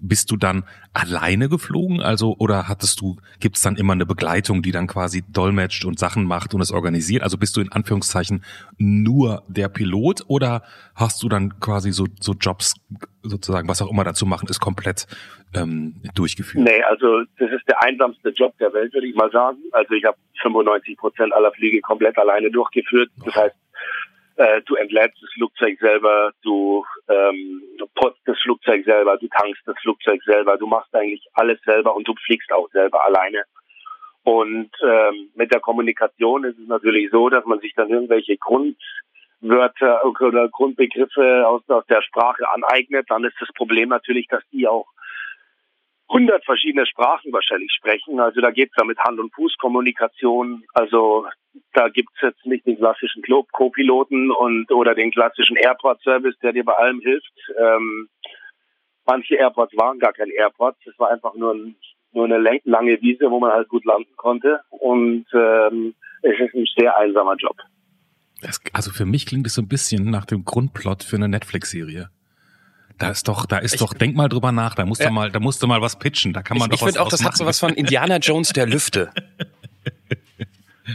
[0.00, 2.00] bist du dann alleine geflogen?
[2.00, 6.24] Also oder hattest du, gibt's dann immer eine Begleitung, die dann quasi dolmetscht und Sachen
[6.24, 7.22] macht und es organisiert?
[7.22, 8.42] Also bist du in Anführungszeichen
[8.76, 10.62] nur der Pilot oder
[10.94, 12.74] hast du dann quasi so so Jobs
[13.22, 15.06] sozusagen, was auch immer dazu machen, ist komplett
[15.54, 16.64] ähm, durchgeführt?
[16.64, 19.58] Nee, also das ist der einsamste Job der Welt, würde ich mal sagen.
[19.72, 23.10] Also ich habe 95 Prozent aller Flüge komplett alleine durchgeführt.
[23.24, 23.56] Das heißt,
[24.36, 29.62] äh, du entlädst das Flugzeug selber, du, ähm, du putzt das Flugzeug selber, du tankst
[29.66, 33.42] das Flugzeug selber, du machst eigentlich alles selber und du fliegst auch selber alleine.
[34.22, 38.76] Und ähm, mit der Kommunikation ist es natürlich so, dass man sich dann irgendwelche Grund
[39.40, 44.86] Wörter oder Grundbegriffe aus, der Sprache aneignet, dann ist das Problem natürlich, dass die auch
[46.08, 48.18] 100 verschiedene Sprachen wahrscheinlich sprechen.
[48.18, 50.64] Also da geht es ja mit Hand- und Fußkommunikation.
[50.72, 51.26] Also
[51.74, 53.22] da gibt es jetzt nicht den klassischen
[53.52, 57.32] Co-Piloten und oder den klassischen Airport-Service, der dir bei allem hilft.
[57.58, 58.08] Ähm,
[59.04, 60.76] manche Airports waren gar kein Airport.
[60.86, 61.76] Es war einfach nur, ein,
[62.12, 64.60] nur eine lange Wiese, wo man halt gut landen konnte.
[64.70, 67.56] Und ähm, es ist ein sehr einsamer Job.
[68.40, 72.10] Das, also für mich klingt es so ein bisschen nach dem Grundplot für eine Netflix-Serie.
[72.98, 75.08] Da ist doch, da ist ich, doch, denk mal drüber nach, da musst ja.
[75.08, 76.88] du mal, da musst du mal was pitchen, da kann man ich, doch ich was
[76.90, 79.10] Ich finde auch, das hat so was von Indiana Jones der Lüfte.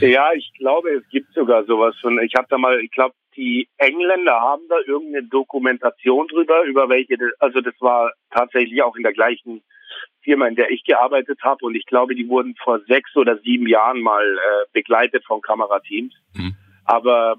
[0.02, 3.70] ja, ich glaube, es gibt sogar sowas von, ich habe da mal, ich glaube, die
[3.78, 9.14] Engländer haben da irgendeine Dokumentation drüber, über welche, also das war tatsächlich auch in der
[9.14, 9.64] gleichen
[10.22, 13.68] Firma, in der ich gearbeitet habe und ich glaube, die wurden vor sechs oder sieben
[13.68, 16.14] Jahren mal äh, begleitet von Kamerateams.
[16.34, 16.56] Mhm.
[16.86, 17.38] Aber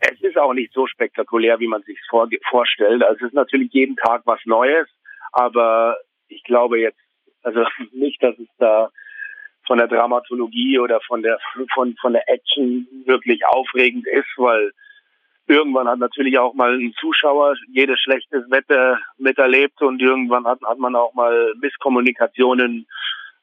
[0.00, 3.02] es ist auch nicht so spektakulär, wie man sich vor, vorstellt.
[3.02, 4.88] Also es ist natürlich jeden Tag was Neues,
[5.32, 5.96] aber
[6.28, 7.00] ich glaube jetzt,
[7.42, 8.90] also nicht, dass es da
[9.66, 11.38] von der Dramatologie oder von der
[11.72, 14.72] von von der Action wirklich aufregend ist, weil
[15.46, 20.78] irgendwann hat natürlich auch mal ein Zuschauer jedes schlechtes Wetter miterlebt und irgendwann hat, hat
[20.78, 22.86] man auch mal Misskommunikationen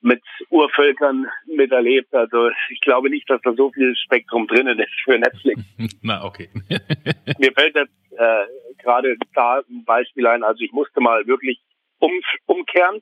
[0.02, 2.14] mit Urvölkern miterlebt.
[2.14, 5.62] Also ich glaube nicht, dass da so viel Spektrum drinnen ist für Netflix.
[6.02, 6.50] Na, okay.
[7.40, 8.46] Mir fällt jetzt äh,
[8.82, 10.44] gerade da ein Beispiel ein.
[10.44, 11.62] Also ich musste mal wirklich
[12.00, 12.12] um,
[12.46, 13.02] umkehren,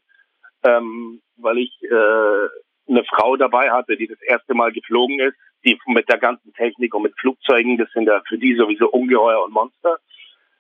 [0.64, 5.78] ähm, weil ich äh, eine Frau dabei hatte, die das erste Mal geflogen ist, die
[5.88, 9.54] mit der ganzen Technik und mit Flugzeugen, das sind ja für die sowieso Ungeheuer und
[9.54, 10.00] Monster.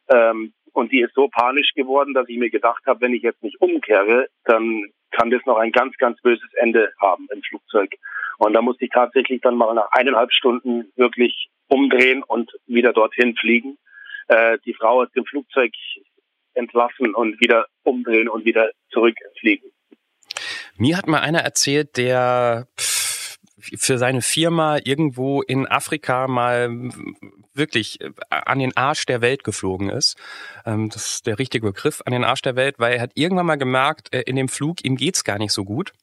[0.09, 3.43] Ähm, und die ist so panisch geworden, dass ich mir gedacht habe, wenn ich jetzt
[3.43, 7.91] nicht umkehre, dann kann das noch ein ganz, ganz böses Ende haben im Flugzeug.
[8.37, 13.35] Und da musste ich tatsächlich dann mal nach eineinhalb Stunden wirklich umdrehen und wieder dorthin
[13.35, 13.77] fliegen.
[14.27, 15.71] Äh, die Frau aus dem Flugzeug
[16.53, 19.71] entlassen und wieder umdrehen und wieder zurückfliegen.
[20.77, 22.67] Mir hat mal einer erzählt, der
[23.59, 26.69] für seine Firma irgendwo in Afrika mal
[27.53, 30.17] wirklich äh, an den Arsch der Welt geflogen ist.
[30.65, 33.45] Ähm, das ist der richtige Begriff, an den Arsch der Welt, weil er hat irgendwann
[33.45, 35.93] mal gemerkt, äh, in dem Flug, ihm geht's gar nicht so gut.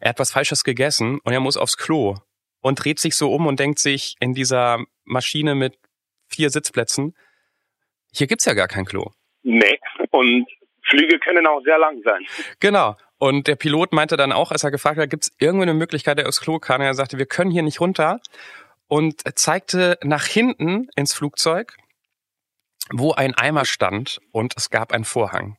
[0.00, 2.16] Er hat was Falsches gegessen und er muss aufs Klo
[2.60, 5.78] und dreht sich so um und denkt sich in dieser Maschine mit
[6.28, 7.14] vier Sitzplätzen,
[8.12, 9.10] hier gibt's ja gar kein Klo.
[9.42, 9.78] Nee,
[10.10, 10.46] und
[10.88, 12.24] Flüge können auch sehr lang sein.
[12.58, 12.96] Genau.
[13.20, 16.26] Und der Pilot meinte dann auch, als er gefragt hat, gibt es irgendeine Möglichkeit, der
[16.26, 16.80] aufs Klo kann?
[16.80, 18.18] Er sagte, wir können hier nicht runter.
[18.88, 21.76] Und zeigte nach hinten ins Flugzeug,
[22.90, 25.58] wo ein Eimer stand und es gab einen Vorhang.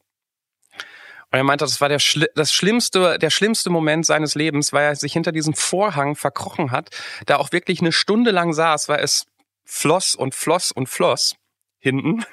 [1.31, 4.85] Und er meinte, das war der Schli das schlimmste, der schlimmste Moment seines Lebens, weil
[4.85, 6.89] er sich hinter diesem Vorhang verkrochen hat,
[7.27, 9.27] da auch wirklich eine Stunde lang saß, weil es
[9.63, 11.35] floss und floss und floss
[11.77, 12.25] hinten.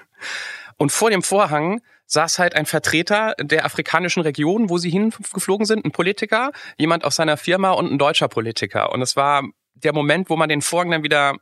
[0.79, 5.85] Und vor dem Vorhang saß halt ein Vertreter der afrikanischen Region, wo sie hingeflogen sind,
[5.85, 8.93] ein Politiker, jemand aus seiner Firma und ein deutscher Politiker.
[8.93, 9.45] Und es war
[9.75, 11.37] der Moment, wo man den Vorhang dann wieder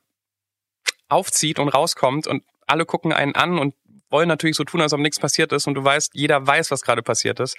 [1.09, 3.75] aufzieht und rauskommt und alle gucken einen an und
[4.11, 6.83] wollen natürlich so tun, als ob nichts passiert ist und du weißt, jeder weiß, was
[6.83, 7.57] gerade passiert ist.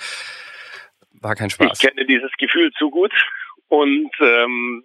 [1.22, 1.82] War kein Spaß.
[1.82, 3.14] Ich kenne dieses Gefühl zu gut
[3.70, 4.84] und ähm,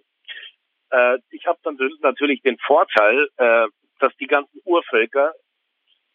[0.91, 3.67] äh, ich habe dann natürlich den Vorteil, äh,
[3.99, 5.33] dass die ganzen Urvölker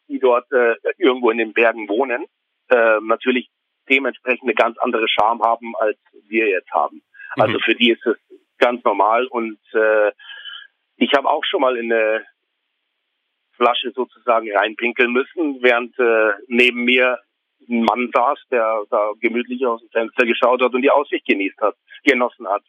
[0.09, 2.25] die dort äh, irgendwo in den Bergen wohnen,
[2.71, 3.51] äh, natürlich
[3.89, 7.03] dementsprechend eine ganz andere Charme haben, als wir jetzt haben.
[7.37, 7.43] Mhm.
[7.43, 8.17] Also für die ist es
[8.59, 10.13] ganz normal und äh,
[10.97, 12.27] ich habe auch schon mal in eine
[13.53, 17.19] Flasche sozusagen reinpinkeln müssen, während äh, neben mir
[17.69, 21.61] ein Mann saß, der da gemütlich aus dem Fenster geschaut hat und die Aussicht genießt
[21.61, 22.63] hat, genossen hat.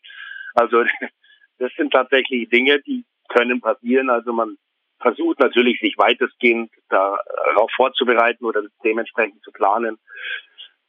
[0.56, 0.84] Also
[1.60, 4.10] das sind tatsächlich Dinge, die können passieren.
[4.10, 4.58] Also man
[5.00, 9.98] versucht natürlich, sich weitestgehend darauf vorzubereiten oder dementsprechend zu planen.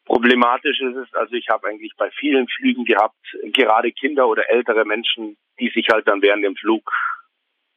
[0.05, 3.21] Problematisch ist es, also ich habe eigentlich bei vielen Flügen gehabt,
[3.53, 6.91] gerade Kinder oder ältere Menschen, die sich halt dann während dem Flug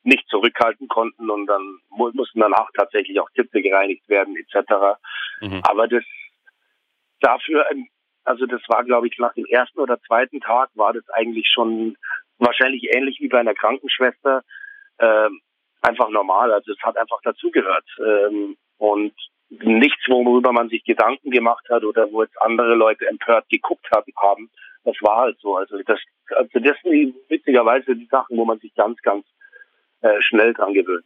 [0.04, 5.00] nicht zurückhalten konnten und dann mussten danach tatsächlich auch Sitze gereinigt werden etc.
[5.42, 5.62] Mhm.
[5.64, 6.04] Aber das
[7.22, 7.66] dafür,
[8.26, 11.96] also das war glaube ich nach dem ersten oder zweiten Tag war das eigentlich schon
[12.38, 14.44] wahrscheinlich ähnlich wie bei einer Krankenschwester.
[15.00, 15.42] Ähm,
[15.84, 16.52] einfach normal.
[16.52, 17.86] Also es hat einfach dazugehört.
[18.00, 19.14] Ähm, und
[19.50, 24.50] nichts, worüber man sich Gedanken gemacht hat oder wo jetzt andere Leute empört geguckt haben,
[24.84, 25.56] das war halt so.
[25.56, 26.00] Also das,
[26.36, 29.26] also das sind witzigerweise die Sachen, wo man sich ganz, ganz
[30.02, 31.06] äh, schnell dran gewöhnt.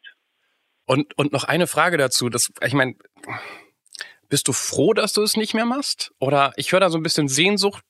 [0.85, 2.29] Und, und noch eine Frage dazu.
[2.29, 2.95] Das, ich meine,
[4.29, 6.13] bist du froh, dass du es nicht mehr machst?
[6.19, 7.83] Oder ich höre da so ein bisschen Sehnsucht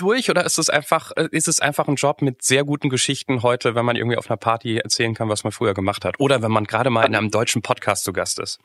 [0.00, 3.42] durch oder ist es einfach, äh, ist es einfach ein Job mit sehr guten Geschichten
[3.42, 6.18] heute, wenn man irgendwie auf einer Party erzählen kann, was man früher gemacht hat?
[6.18, 8.60] Oder wenn man gerade mal in einem deutschen Podcast zu Gast ist?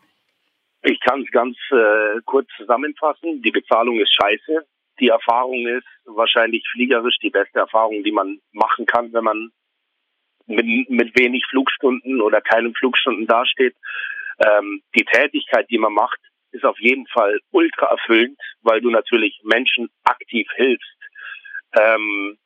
[0.84, 3.42] Ich kann es ganz äh, kurz zusammenfassen.
[3.42, 4.66] Die Bezahlung ist scheiße.
[5.00, 9.50] Die Erfahrung ist wahrscheinlich fliegerisch die beste Erfahrung, die man machen kann, wenn man
[10.46, 13.76] mit, mit wenig Flugstunden oder keinen Flugstunden dasteht.
[14.46, 16.20] Ähm, die Tätigkeit, die man macht,
[16.52, 20.93] ist auf jeden Fall ultra erfüllend, weil du natürlich Menschen aktiv hilfst.
[21.76, 22.38] Ähm,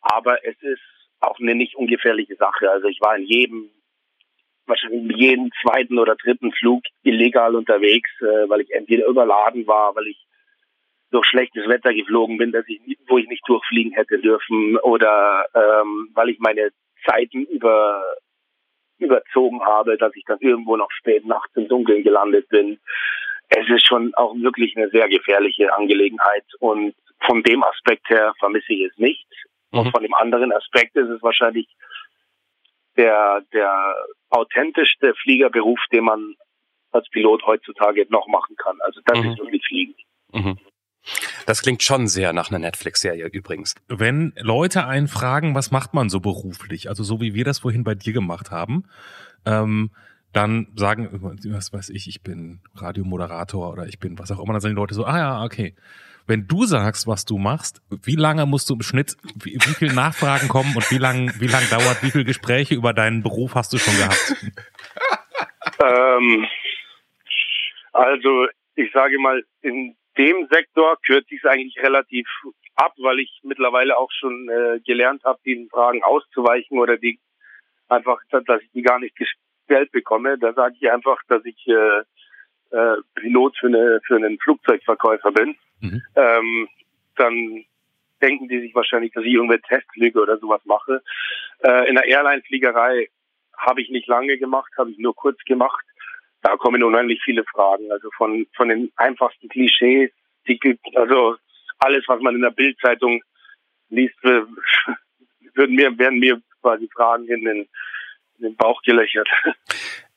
[0.00, 0.80] aber es ist
[1.20, 2.70] auch eine nicht ungefährliche Sache.
[2.70, 3.70] Also ich war in jedem,
[4.66, 10.06] wahrscheinlich jeden zweiten oder dritten Flug illegal unterwegs, äh, weil ich entweder überladen war, weil
[10.06, 10.26] ich
[11.10, 16.10] durch schlechtes Wetter geflogen bin, dass ich, wo ich nicht durchfliegen hätte dürfen, oder ähm,
[16.14, 16.70] weil ich meine
[17.04, 18.02] Zeiten über
[19.00, 22.78] überzogen habe, dass ich dann irgendwo noch spät nachts im Dunkeln gelandet bin.
[23.50, 26.94] Es ist schon auch wirklich eine sehr gefährliche Angelegenheit und
[27.26, 29.26] von dem Aspekt her vermisse ich es nicht.
[29.72, 29.78] Mhm.
[29.80, 31.68] Und von dem anderen Aspekt ist es wahrscheinlich
[32.96, 33.94] der, der
[34.30, 36.34] authentischste Fliegerberuf, den man
[36.92, 38.78] als Pilot heutzutage noch machen kann.
[38.80, 39.30] Also das mhm.
[39.30, 39.94] ist wirklich Fliegen.
[40.32, 40.58] Mhm.
[41.46, 43.74] Das klingt schon sehr nach einer Netflix-Serie übrigens.
[43.88, 47.84] Wenn Leute einen fragen, was macht man so beruflich, also so wie wir das vorhin
[47.84, 48.84] bei dir gemacht haben,
[49.46, 49.90] ähm,
[50.32, 54.60] dann sagen, was weiß ich, ich bin Radiomoderator oder ich bin was auch immer, dann
[54.60, 55.74] sagen die Leute so, ah ja, okay.
[56.26, 59.92] Wenn du sagst, was du machst, wie lange musst du im Schnitt, wie, wie viel
[59.92, 63.72] Nachfragen kommen und wie lang, wie lang dauert, wie viele Gespräche über deinen Beruf hast
[63.72, 64.36] du schon gehabt?
[65.82, 66.46] ähm,
[67.92, 72.28] also ich sage mal, in dem Sektor kürze ich es eigentlich relativ
[72.76, 77.18] ab, weil ich mittlerweile auch schon äh, gelernt habe, diesen Fragen auszuweichen oder die
[77.88, 79.16] einfach, dass ich die gar nicht
[79.70, 80.36] gestellt bekomme.
[80.38, 85.56] Da sage ich einfach, dass ich äh, äh, Pilot für, eine, für einen Flugzeugverkäufer bin.
[85.80, 86.02] Mhm.
[86.16, 86.68] Ähm,
[87.16, 87.64] dann
[88.20, 91.02] denken die sich wahrscheinlich, dass ich irgendwelche Testflüge oder sowas mache.
[91.60, 93.08] Äh, in der Airline-Fliegerei
[93.56, 95.84] habe ich nicht lange gemacht, habe ich nur kurz gemacht
[96.42, 97.90] da kommen unheimlich viele Fragen.
[97.92, 100.10] Also von, von den einfachsten Klischees,
[100.48, 100.58] die
[100.94, 101.36] also
[101.78, 103.22] alles, was man in der Bildzeitung
[103.90, 104.16] liest,
[105.54, 107.68] würden mir, werden mir quasi Fragen in den,
[108.40, 109.28] den Bauch gelöchert.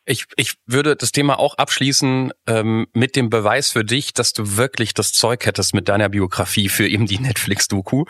[0.05, 4.57] Ich, ich würde das Thema auch abschließen ähm, mit dem Beweis für dich, dass du
[4.57, 8.03] wirklich das Zeug hättest mit deiner Biografie für eben die Netflix-Doku.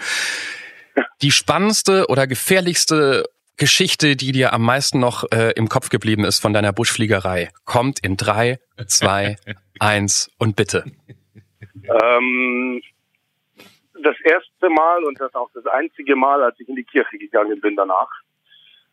[1.21, 3.26] Die spannendste oder gefährlichste
[3.58, 7.99] Geschichte, die dir am meisten noch äh, im Kopf geblieben ist von deiner Buschfliegerei, kommt
[7.99, 9.36] in drei, zwei,
[9.80, 10.86] eins und bitte.
[11.84, 12.82] Ähm,
[14.02, 17.62] das erste Mal und das auch das einzige Mal, als ich in die Kirche gegangen
[17.62, 18.10] bin danach.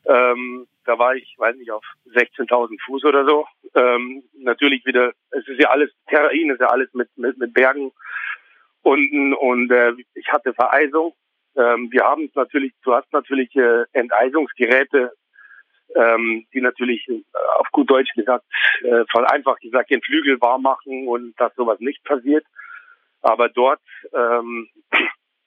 [0.04, 3.46] Ähm, da war ich, weiß nicht, auf 16.000 Fuß oder so.
[3.74, 7.92] Ähm, natürlich wieder, es ist ja alles, Terrain ist ja alles mit, mit, mit Bergen
[8.83, 11.14] unten und äh, ich hatte Vereisung
[11.57, 15.12] ähm, wir haben natürlich, du hast natürlich äh, Enteisungsgeräte,
[15.96, 17.22] ähm, die natürlich äh,
[17.57, 18.44] auf gut Deutsch gesagt,
[18.83, 22.44] äh, einfach gesagt, den Flügel warm machen und dass sowas nicht passiert.
[23.22, 23.81] Aber dort
[24.14, 24.68] ähm,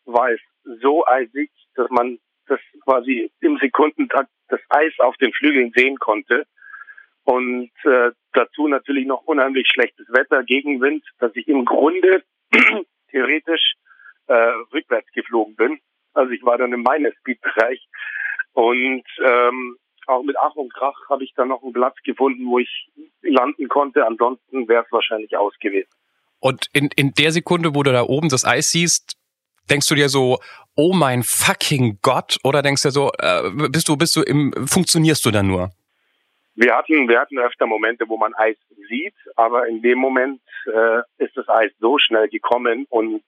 [0.06, 0.42] war es
[0.82, 6.46] so eisig, dass man das quasi im Sekundentakt das Eis auf den Flügeln sehen konnte.
[7.24, 12.24] Und äh, dazu natürlich noch unheimlich schlechtes Wetter, Gegenwind, dass ich im Grunde
[13.12, 13.74] theoretisch
[14.28, 14.34] äh,
[14.74, 15.80] rückwärts geflogen bin.
[16.14, 17.88] Also ich war dann im Minor-Speed-Bereich
[18.54, 22.60] und ähm, auch mit Ach und Krach habe ich dann noch einen Platz gefunden, wo
[22.60, 22.90] ich
[23.22, 24.06] landen konnte.
[24.06, 25.90] Ansonsten wäre es wahrscheinlich aus gewesen.
[26.40, 29.18] Und in, in der Sekunde, wo du da oben das Eis siehst,
[29.70, 30.40] denkst du dir so,
[30.76, 34.54] oh mein fucking Gott, oder denkst du dir so, äh, bist du, bist du im,
[34.66, 35.70] funktionierst du dann nur?
[36.56, 41.00] Wir hatten, wir hatten öfter Momente, wo man Eis sieht, aber in dem Moment äh,
[41.18, 43.24] ist das Eis so schnell gekommen und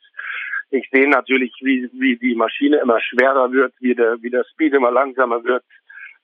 [0.72, 4.74] ich sehe natürlich, wie, wie die Maschine immer schwerer wird, wie der, wie der Speed
[4.74, 5.64] immer langsamer wird.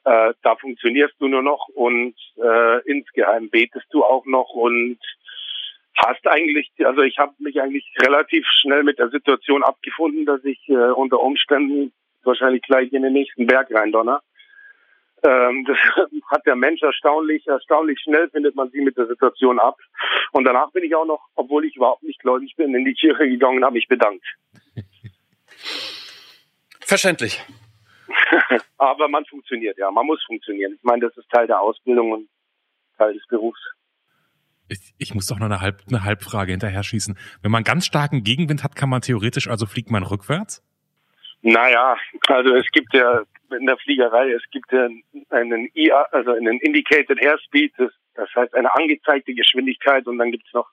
[0.04, 4.98] Äh, da funktionierst du nur noch und äh, insgeheim betest du auch noch und
[5.96, 10.60] hast eigentlich, also ich habe mich eigentlich relativ schnell mit der Situation abgefunden, dass ich
[10.70, 11.92] äh, unter Umständen
[12.24, 14.22] wahrscheinlich gleich in den nächsten Berg rein donner.
[15.24, 15.78] Ähm, das
[16.30, 19.78] hat der Mensch erstaunlich, erstaunlich schnell findet man sie mit der Situation ab.
[20.32, 23.28] Und danach bin ich auch noch, obwohl ich überhaupt nicht gläubig bin, in die Kirche
[23.28, 24.26] gegangen und habe mich bedankt.
[26.82, 27.42] Verständlich.
[28.78, 29.92] Aber man funktioniert, ja.
[29.92, 30.74] Man muss funktionieren.
[30.74, 32.30] Ich meine, das ist Teil der Ausbildung und
[32.98, 33.62] Teil des Berufs.
[34.72, 37.18] Ich, ich muss doch noch eine, Halb, eine Halbfrage hinterher schießen.
[37.42, 40.64] Wenn man ganz starken Gegenwind hat, kann man theoretisch, also fliegt man rückwärts?
[41.42, 41.98] Naja,
[42.28, 44.88] also es gibt ja in der Fliegerei, es gibt ja
[45.30, 50.48] einen IA, also einen Indicated Airspeed, das, das heißt eine angezeigte Geschwindigkeit und dann gibt
[50.48, 50.70] es noch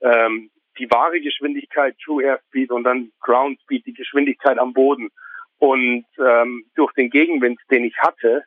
[0.00, 5.10] ähm, die wahre Geschwindigkeit, True Airspeed und dann Ground Speed, die Geschwindigkeit am Boden.
[5.58, 8.42] Und ähm, durch den Gegenwind, den ich hatte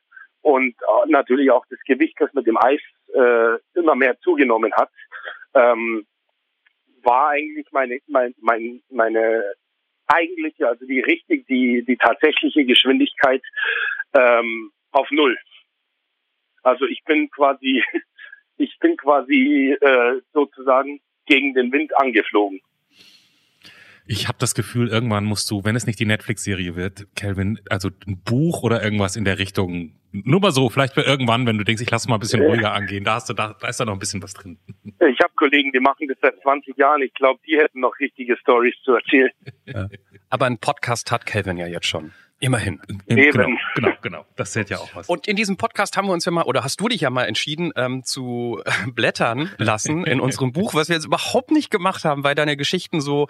[0.46, 2.80] und äh, natürlich auch das Gewicht, das mit dem Eis
[3.16, 4.92] äh, immer mehr zugenommen hat,
[5.56, 6.06] ähm,
[7.02, 9.44] war eigentlich meine, mein, mein, meine
[10.06, 13.42] eigentliche, also die richtig, die, die tatsächliche Geschwindigkeit
[14.14, 15.36] ähm, auf Null.
[16.62, 17.84] Also ich bin quasi,
[18.58, 22.62] ich bin quasi äh, sozusagen gegen den Wind angeflogen.
[24.08, 27.90] Ich habe das Gefühl, irgendwann musst du, wenn es nicht die Netflix-Serie wird, Calvin, also
[28.08, 29.96] ein Buch oder irgendwas in der Richtung.
[30.12, 32.72] Nur mal so, vielleicht für irgendwann, wenn du denkst, ich lasse mal ein bisschen ruhiger
[32.74, 33.04] angehen.
[33.04, 34.58] Da hast du, da, da ist da noch ein bisschen was drin.
[34.84, 37.02] Ich habe Kollegen, die machen das seit 20 Jahren.
[37.02, 39.32] Ich glaube, die hätten noch richtige Stories zu erzählen.
[39.66, 39.90] Ja.
[40.30, 42.12] Aber ein Podcast hat Calvin ja jetzt schon.
[42.40, 42.82] Immerhin.
[43.08, 43.32] Eben.
[43.32, 44.26] Genau, genau, genau.
[44.36, 45.08] Das zählt ja auch was.
[45.08, 47.24] Und in diesem Podcast haben wir uns ja mal, oder hast du dich ja mal
[47.24, 48.62] entschieden, ähm, zu
[48.94, 53.00] blättern lassen in unserem Buch, was wir jetzt überhaupt nicht gemacht haben, weil deine Geschichten
[53.00, 53.28] so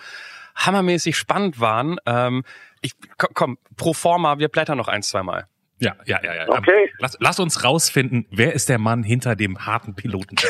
[0.55, 1.97] hammermäßig spannend waren.
[2.05, 2.43] Ähm,
[2.81, 5.47] ich, komm, pro forma, wir blättern noch ein, zwei Mal.
[5.79, 6.47] Ja, ja, ja, ja.
[6.49, 6.89] Okay.
[6.99, 10.37] Lass, lass uns rausfinden, wer ist der Mann hinter dem harten Piloten.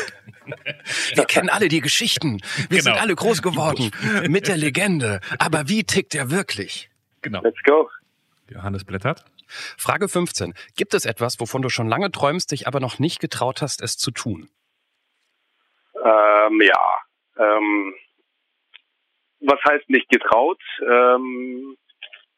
[1.14, 2.38] Wir kennen alle die Geschichten.
[2.68, 2.82] Wir Genau.
[2.82, 3.90] sind alle groß geworden
[4.28, 5.20] mit der Legende.
[5.40, 6.88] Aber wie tickt er wirklich?
[7.22, 7.42] Genau.
[7.42, 7.90] Let's go.
[8.48, 9.24] Johannes blättert.
[9.76, 10.54] Frage 15.
[10.76, 13.96] Gibt es etwas, wovon du schon lange träumst, dich aber noch nicht getraut hast, es
[13.98, 14.48] zu tun?
[15.96, 16.80] Ähm, ja.
[17.38, 17.94] Ähm,
[19.40, 20.60] was heißt nicht getraut?
[20.82, 21.76] Ähm,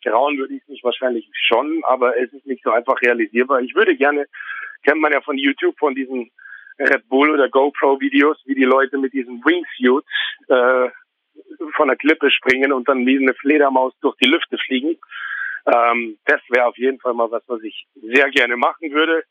[0.02, 3.60] trauen würde ich mich wahrscheinlich schon, aber es ist nicht so einfach realisierbar.
[3.60, 4.26] Ich würde gerne,
[4.84, 6.30] kennt man ja von YouTube, von diesen
[6.78, 10.06] Red Bull oder GoPro Videos, wie die Leute mit diesen Wingsuits
[10.48, 10.88] äh,
[11.74, 14.96] von der Klippe springen und dann wie eine Fledermaus durch die Lüfte fliegen.
[15.66, 19.24] Ähm, das wäre auf jeden Fall mal was, was ich sehr gerne machen würde,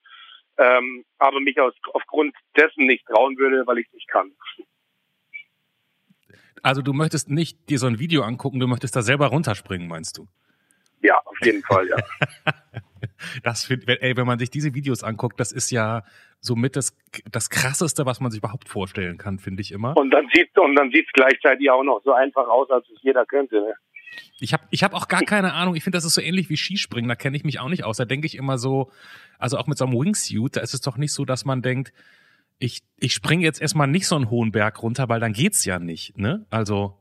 [0.57, 4.31] ähm, aber mich aus, aufgrund dessen nicht trauen würde, weil ich es nicht kann.
[6.63, 10.17] Also du möchtest nicht dir so ein Video angucken, du möchtest da selber runterspringen, meinst
[10.17, 10.27] du?
[11.01, 11.97] Ja, auf jeden Fall, ja.
[13.43, 16.03] Das find, ey, wenn man sich diese Videos anguckt, das ist ja
[16.39, 16.95] somit das,
[17.31, 19.95] das krasseste, was man sich überhaupt vorstellen kann, finde ich immer.
[19.97, 23.25] Und dann sieht und dann sieht's gleichzeitig auch noch so einfach aus, als es jeder
[23.25, 23.55] könnte.
[23.55, 23.73] Ne?
[24.39, 25.75] Ich habe ich hab auch gar keine Ahnung.
[25.75, 27.09] Ich finde, das ist so ähnlich wie Skispringen.
[27.09, 27.97] Da kenne ich mich auch nicht aus.
[27.97, 28.91] Da denke ich immer so,
[29.39, 31.93] also auch mit so einem Wingsuit, da ist es doch nicht so, dass man denkt,
[32.59, 35.79] ich, ich springe jetzt erstmal nicht so einen hohen Berg runter, weil dann geht's ja
[35.79, 36.17] nicht.
[36.17, 36.45] Ne?
[36.49, 36.97] Also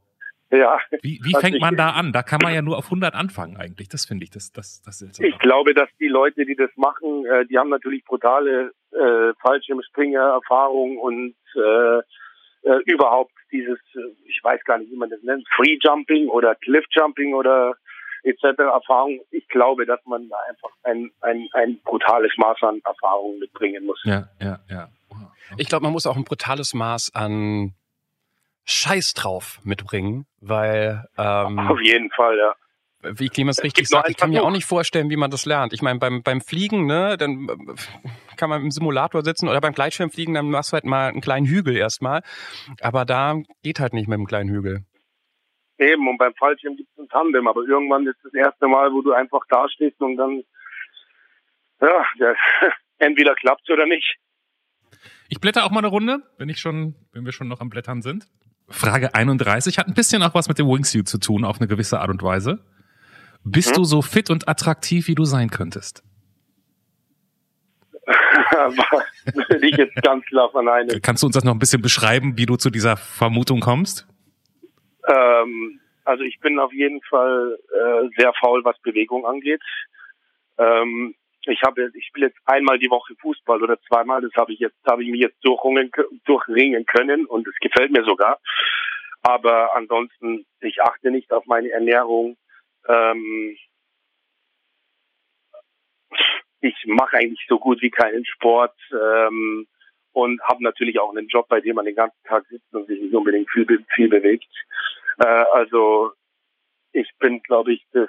[0.50, 2.12] Ja, wie, wie Also fängt man da an?
[2.12, 3.88] Da kann man ja nur auf 100 anfangen eigentlich.
[3.88, 7.24] Das finde ich, das, das, das ist ich glaube, dass die Leute, die das machen,
[7.26, 11.98] äh, die haben natürlich brutale äh, Fallschirmspringer-Erfahrung und äh,
[12.66, 16.54] äh, überhaupt dieses, äh, ich weiß gar nicht, wie man das nennt, Free Jumping oder
[16.56, 17.74] Cliff Jumping oder
[18.26, 18.58] etc.
[18.58, 19.20] Erfahrung.
[19.30, 24.00] Ich glaube, dass man da einfach ein, ein, ein brutales Maß an Erfahrung mitbringen muss.
[24.04, 24.88] Ja, ja, ja.
[25.56, 27.74] Ich glaube, man muss auch ein brutales Maß an
[28.64, 33.12] Scheiß drauf mitbringen, weil, ähm, Auf jeden Fall, ja.
[33.16, 35.72] wie Clemens Es richtig sagt, ich kann mir auch nicht vorstellen, wie man das lernt.
[35.72, 39.72] Ich meine, beim, beim Fliegen, ne, dann äh, kann man im Simulator sitzen oder beim
[39.72, 42.22] Gleitschirmfliegen, dann machst du halt mal einen kleinen Hügel erstmal.
[42.80, 44.84] Aber da geht halt nicht mit einem kleinen Hügel.
[45.78, 49.02] Eben, und beim Fallschirm gibt es ein Tandem, aber irgendwann ist das erste Mal, wo
[49.02, 50.42] du einfach da stehst und dann,
[51.80, 52.36] ja, das,
[52.98, 54.16] entweder klappt's oder nicht.
[55.28, 58.00] Ich blätter auch mal eine Runde, wenn ich schon, wenn wir schon noch am Blättern
[58.00, 58.26] sind.
[58.68, 62.00] Frage 31 hat ein bisschen auch was mit dem Wingsuit zu tun, auf eine gewisse
[62.00, 62.64] Art und Weise.
[63.44, 63.74] Bist Mhm.
[63.74, 66.02] du so fit und attraktiv, wie du sein könntest?
[68.06, 71.00] Würde ich jetzt ganz klar verneinen.
[71.02, 74.06] Kannst du uns das noch ein bisschen beschreiben, wie du zu dieser Vermutung kommst?
[75.06, 79.62] Ähm, also ich bin auf jeden Fall äh, sehr faul, was Bewegung angeht.
[80.58, 81.14] Ähm,
[81.46, 84.20] ich habe, ich spiele jetzt einmal die Woche Fußball oder zweimal.
[84.20, 85.90] Das habe ich jetzt, habe ich mich jetzt durchringen,
[86.24, 88.40] durchringen können und es gefällt mir sogar.
[89.22, 92.36] Aber ansonsten, ich achte nicht auf meine Ernährung.
[92.88, 93.56] Ähm,
[96.60, 99.66] ich mache eigentlich so gut wie keinen Sport ähm,
[100.16, 102.98] und habe natürlich auch einen Job, bei dem man den ganzen Tag sitzt und sich
[102.98, 104.46] nicht unbedingt viel, viel bewegt.
[105.18, 106.12] Äh, also
[106.92, 108.08] ich bin, glaube ich, das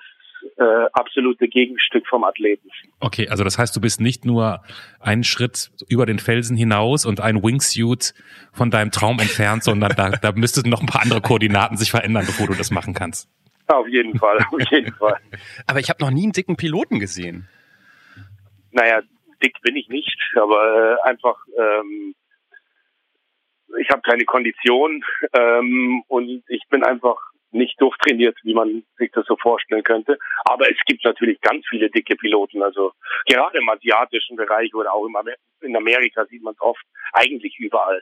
[0.56, 2.70] äh, absolute Gegenstück vom Athleten.
[3.02, 4.62] Okay, also das heißt, du bist nicht nur
[5.02, 8.14] einen Schritt über den Felsen hinaus und ein Wingsuit
[8.54, 12.26] von deinem Traum entfernt, sondern da, da müssten noch ein paar andere Koordinaten sich verändern,
[12.26, 13.30] bevor du das machen kannst.
[13.68, 15.18] Auf jeden Fall, auf jeden Fall.
[15.66, 17.50] Aber ich habe noch nie einen dicken Piloten gesehen.
[18.72, 19.02] Naja,
[19.44, 22.16] dick bin ich nicht, aber äh, einfach, ähm,
[23.80, 27.18] ich habe keine Kondition ähm, und ich bin einfach
[27.52, 30.18] nicht durchtrainiert, wie man sich das so vorstellen könnte.
[30.46, 32.62] Aber es gibt natürlich ganz viele dicke Piloten.
[32.62, 32.92] Also
[33.26, 35.08] gerade im asiatischen Bereich oder auch
[35.62, 36.84] in Amerika sieht man es oft,
[37.14, 38.02] eigentlich überall.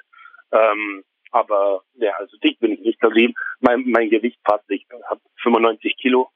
[0.51, 3.03] Ähm, Aber ja, also dick bin ich nicht.
[3.03, 3.15] Also
[3.59, 4.69] mein, mein Gewicht passt.
[4.69, 6.29] Ich habe 95 Kilo,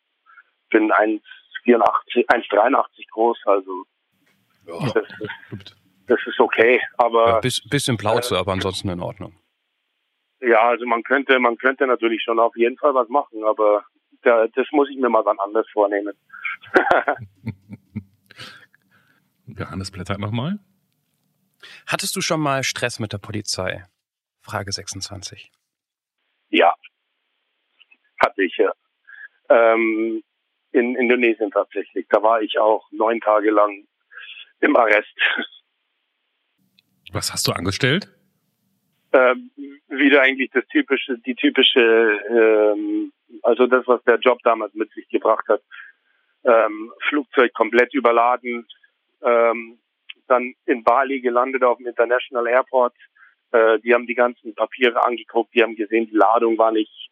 [0.69, 3.39] bin 1,84, 1,83 groß.
[3.45, 3.85] Also
[4.69, 4.91] Ja.
[4.93, 5.75] das, ist,
[6.07, 6.79] das ist okay.
[6.97, 9.33] Aber Ja, bis, bisschen Plauze, aber ansonsten in Ordnung.
[10.41, 13.83] ja, also man könnte, man könnte natürlich schon auf jeden Fall was machen, aber
[14.21, 16.13] da, das muss ich mir mal wann anders vornehmen.
[19.47, 20.59] Johannes blättert nochmal.
[21.87, 23.83] Hattest du schon mal Stress mit der Polizei?
[24.41, 25.51] Frage 26.
[26.49, 26.73] Ja,
[28.23, 28.71] hatte ich ja.
[29.49, 30.23] Ähm,
[30.71, 32.05] in Indonesien tatsächlich.
[32.09, 33.85] Da war ich auch neun Tage lang
[34.61, 35.15] im Arrest.
[37.11, 38.09] Was hast du angestellt?
[39.13, 39.51] ähm,
[39.87, 41.81] wieder eigentlich das typische, die typische,
[42.29, 43.11] ähm,
[43.43, 45.61] also das, was der Job damals mit sich gebracht hat.
[46.43, 48.67] Ähm, Flugzeug komplett überladen,
[49.23, 49.79] ähm,
[50.27, 52.95] dann in Bali gelandet auf dem International Airport.
[53.51, 57.08] Äh, die haben die ganzen Papiere angeguckt, die haben gesehen, die Ladung war nicht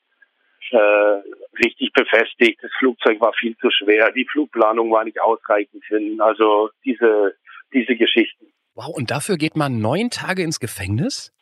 [0.71, 1.21] äh,
[1.63, 6.19] richtig befestigt, das Flugzeug war viel zu schwer, die Flugplanung war nicht ausreichend hin.
[6.21, 7.35] Also diese
[7.73, 8.47] diese Geschichten.
[8.75, 11.33] Wow, und dafür geht man neun Tage ins Gefängnis?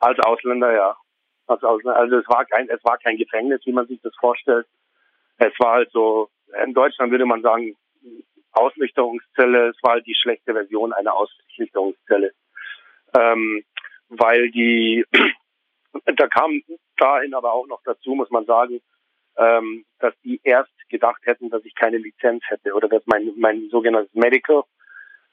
[0.00, 0.96] Als Ausländer, ja.
[1.46, 1.98] Als Ausländer.
[1.98, 4.66] Also es war kein, es war kein Gefängnis, wie man sich das vorstellt.
[5.38, 6.30] Es war halt so,
[6.64, 7.76] in Deutschland würde man sagen,
[8.52, 12.32] Ausnüchterungszelle, es war halt die schlechte Version einer Ausnüchterungszelle.
[13.16, 13.64] Ähm,
[14.08, 15.04] weil die,
[16.04, 16.62] da kam
[16.96, 18.80] dahin aber auch noch dazu, muss man sagen,
[19.36, 23.68] ähm, dass die erst gedacht hätten, dass ich keine Lizenz hätte oder dass mein, mein
[23.70, 24.62] sogenanntes Medical,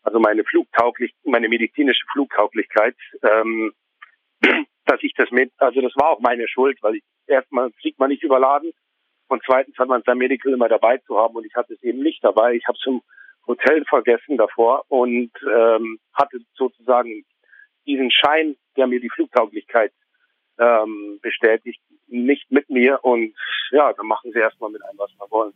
[0.03, 3.73] also meine Flugtauglich, meine medizinische Flugtauglichkeit, ähm,
[4.85, 8.09] dass ich das mit, also das war auch meine Schuld, weil ich erstmal fliegt man
[8.09, 8.73] nicht überladen
[9.27, 12.03] und zweitens hat man sein Medical immer dabei zu haben und ich hatte es eben
[12.03, 12.53] nicht dabei.
[12.53, 13.01] Ich habe es im
[13.47, 17.25] Hotel vergessen davor und ähm, hatte sozusagen
[17.85, 19.91] diesen Schein, der mir die Flugtauglichkeit
[20.59, 23.33] ähm, bestätigt, nicht mit mir und
[23.71, 25.53] ja, dann machen sie erstmal mit einem, was sie wollen.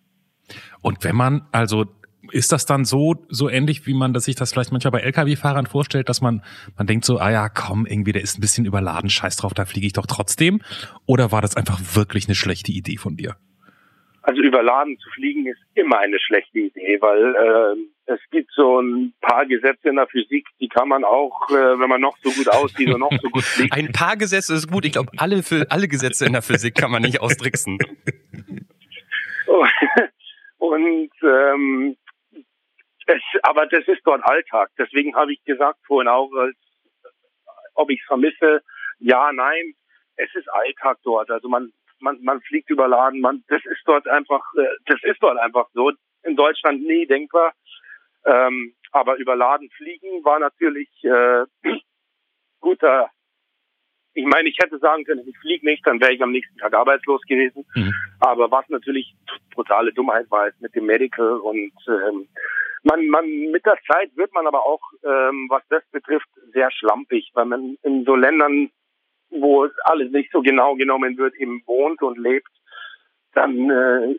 [0.82, 1.86] Und wenn man, also
[2.32, 5.66] ist das dann so, so ähnlich, wie man das sich das vielleicht manchmal bei Lkw-Fahrern
[5.66, 6.43] vorstellt, dass man,
[6.78, 9.66] man denkt so, ah ja, komm, irgendwie, der ist ein bisschen überladen, scheiß drauf, da
[9.66, 10.62] fliege ich doch trotzdem?
[11.06, 13.36] Oder war das einfach wirklich eine schlechte Idee von dir?
[14.22, 19.14] Also überladen zu fliegen ist immer eine schlechte Idee, weil äh, es gibt so ein
[19.22, 22.47] paar Gesetze in der Physik, die kann man auch, äh, wenn man noch so gut
[22.47, 23.74] aussieht und noch so gut fliegt.
[23.74, 24.86] Ein paar Gesetze ist gut.
[24.86, 27.78] Ich glaube, alle, für, alle Gesetze in der Physik kann man nicht austricksen.
[30.58, 31.97] Und ähm,
[33.05, 34.70] es, aber das ist dort Alltag.
[34.78, 36.55] Deswegen habe ich gesagt vorhin auch, als,
[37.76, 38.62] ob ich es vermisse.
[38.99, 39.74] Ja, nein,
[40.16, 41.30] es ist Alltag dort.
[41.30, 43.22] Also man man man fliegt überladen.
[43.22, 45.91] Man das ist dort einfach äh, das ist dort einfach so.
[46.24, 47.53] In Deutschland nie denkbar.
[48.28, 51.45] Ähm, aber überladen fliegen war natürlich äh,
[52.59, 53.09] guter.
[54.13, 56.73] Ich meine, ich hätte sagen können, ich fliege nicht, dann wäre ich am nächsten Tag
[56.73, 57.65] arbeitslos gewesen.
[57.75, 57.93] Mhm.
[58.19, 59.15] Aber was natürlich
[59.53, 62.28] brutale Dummheit war, ist mit dem Medical und ähm,
[62.84, 67.30] man, man mit der Zeit wird man aber auch, ähm, was das betrifft, sehr schlampig,
[67.34, 68.69] weil man in so Ländern,
[69.30, 72.49] wo es alles nicht so genau genommen wird, eben wohnt und lebt,
[73.34, 74.15] dann äh,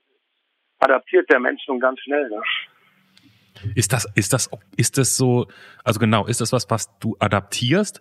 [0.79, 2.29] adaptiert der Mensch schon ganz schnell.
[2.29, 2.43] Ne?
[3.75, 5.47] Ist das, ist das, ist das so,
[5.85, 8.01] also genau, ist das was, was du adaptierst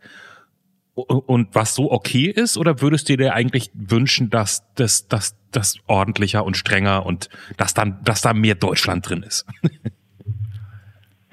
[0.95, 2.57] und was so okay ist?
[2.57, 7.73] Oder würdest du dir eigentlich wünschen, dass das, dass das ordentlicher und strenger und dass
[7.73, 9.45] dann, dass da mehr Deutschland drin ist?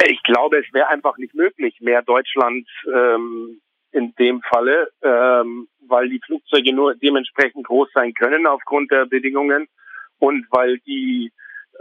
[0.07, 3.61] Ich glaube, es wäre einfach nicht möglich, mehr Deutschland ähm,
[3.93, 9.67] in dem Falle, ähm, weil die Flugzeuge nur dementsprechend groß sein können aufgrund der Bedingungen
[10.19, 11.33] und weil die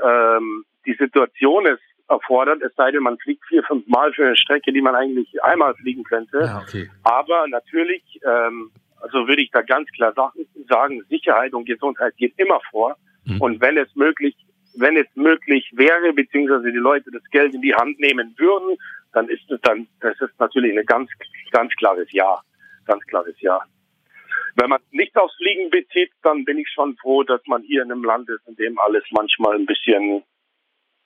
[0.01, 4.37] ähm, die Situation es erfordert, es sei denn, man fliegt vier, fünf Mal für eine
[4.37, 6.61] Strecke, die man eigentlich einmal fliegen könnte.
[6.61, 6.89] okay.
[7.03, 12.33] Aber natürlich, ähm, also würde ich da ganz klar sagen, sagen, Sicherheit und Gesundheit geht
[12.37, 12.95] immer vor.
[13.25, 13.41] Mhm.
[13.41, 14.35] Und wenn es möglich,
[14.75, 18.77] wenn es möglich wäre, beziehungsweise die Leute das Geld in die Hand nehmen würden,
[19.13, 21.09] dann ist es dann, das ist natürlich ein ganz,
[21.51, 22.41] ganz klares Ja.
[22.85, 23.61] Ganz klares Ja.
[24.55, 27.91] Wenn man nicht aufs Fliegen bezieht, dann bin ich schon froh, dass man hier in
[27.91, 30.23] einem Land ist, in dem alles manchmal ein bisschen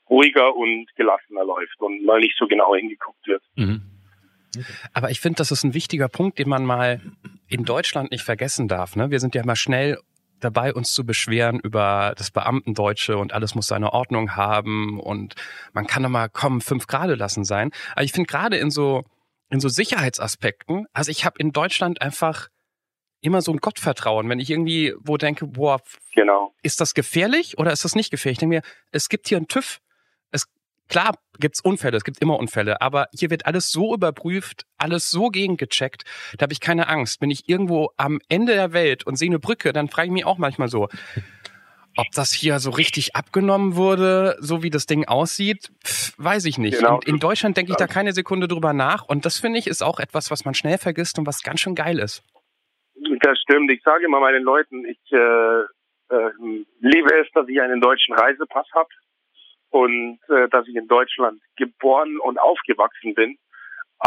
[0.10, 3.44] ruhiger und gelassener läuft und mal nicht so genau hingeguckt wird.
[3.56, 3.82] Mhm.
[4.94, 7.02] Aber ich finde, das ist ein wichtiger Punkt, den man mal
[7.48, 8.96] in Deutschland nicht vergessen darf.
[8.96, 9.12] Ne?
[9.12, 10.00] Wir sind ja immer schnell
[10.40, 15.36] dabei, uns zu beschweren über das Beamtendeutsche und alles muss seine Ordnung haben und
[15.74, 17.72] man kann doch mal kommen, fünf Grade lassen sein.
[17.94, 19.04] Aber ich finde gerade in so,
[19.50, 22.50] in so Sicherheitsaspekten, also ich habe in Deutschland einfach
[23.22, 25.82] immer so ein Gottvertrauen, wenn ich irgendwie wo denke, boah,
[26.14, 26.54] Genau.
[26.62, 28.36] ist das gefährlich oder ist das nicht gefährlich?
[28.36, 29.80] Ich denke mir, es gibt hier einen TÜV.
[30.90, 35.30] Klar gibt's Unfälle, es gibt immer Unfälle, aber hier wird alles so überprüft, alles so
[35.30, 36.04] gegengecheckt,
[36.38, 37.22] da habe ich keine Angst.
[37.22, 40.26] Wenn ich irgendwo am Ende der Welt und sehe eine Brücke, dann frage ich mich
[40.26, 40.88] auch manchmal so,
[41.98, 45.72] ob das hier so richtig abgenommen wurde, so wie das Ding aussieht,
[46.18, 46.78] weiß ich nicht.
[46.78, 47.00] Genau.
[47.06, 49.04] In Deutschland denke ich da keine Sekunde drüber nach.
[49.04, 51.74] Und das finde ich ist auch etwas, was man schnell vergisst und was ganz schön
[51.74, 52.24] geil ist.
[53.22, 53.72] Das stimmt.
[53.72, 56.32] Ich sage immer meinen Leuten, ich äh, äh,
[56.80, 58.90] liebe es, dass ich einen deutschen Reisepass habe
[59.70, 63.38] und äh, dass ich in Deutschland geboren und aufgewachsen bin.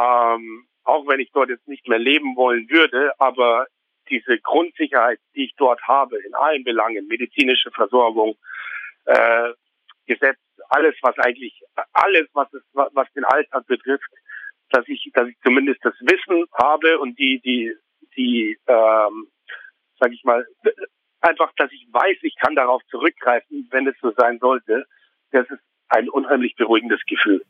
[0.01, 3.67] Ähm, auch wenn ich dort jetzt nicht mehr leben wollen würde, aber
[4.09, 8.37] diese Grundsicherheit, die ich dort habe, in allen Belangen, medizinische Versorgung,
[9.05, 9.53] äh,
[10.07, 10.39] Gesetz,
[10.69, 14.11] alles, was eigentlich, alles, was es, was den Alltag betrifft,
[14.71, 17.75] dass ich, dass ich zumindest das Wissen habe und die, die,
[18.17, 19.29] die, ähm,
[19.99, 20.47] sag ich mal,
[21.21, 24.87] einfach, dass ich weiß, ich kann darauf zurückgreifen, wenn es so sein sollte.
[25.33, 27.45] Das ist ein unheimlich beruhigendes Gefühl.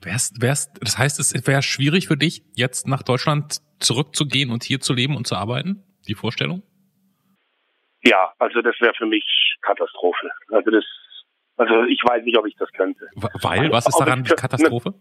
[0.00, 4.80] Wärst, wärst, das heißt, es wäre schwierig für dich, jetzt nach Deutschland zurückzugehen und hier
[4.80, 5.82] zu leben und zu arbeiten?
[6.06, 6.62] Die Vorstellung?
[8.02, 9.24] Ja, also das wäre für mich
[9.62, 10.30] Katastrophe.
[10.50, 10.84] Also das,
[11.56, 13.08] also ich weiß nicht, ob ich das könnte.
[13.14, 14.94] Weil, was ist daran die Katastrophe?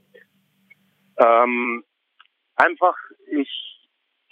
[1.18, 1.84] Ähm,
[2.56, 2.96] einfach
[3.30, 3.50] ich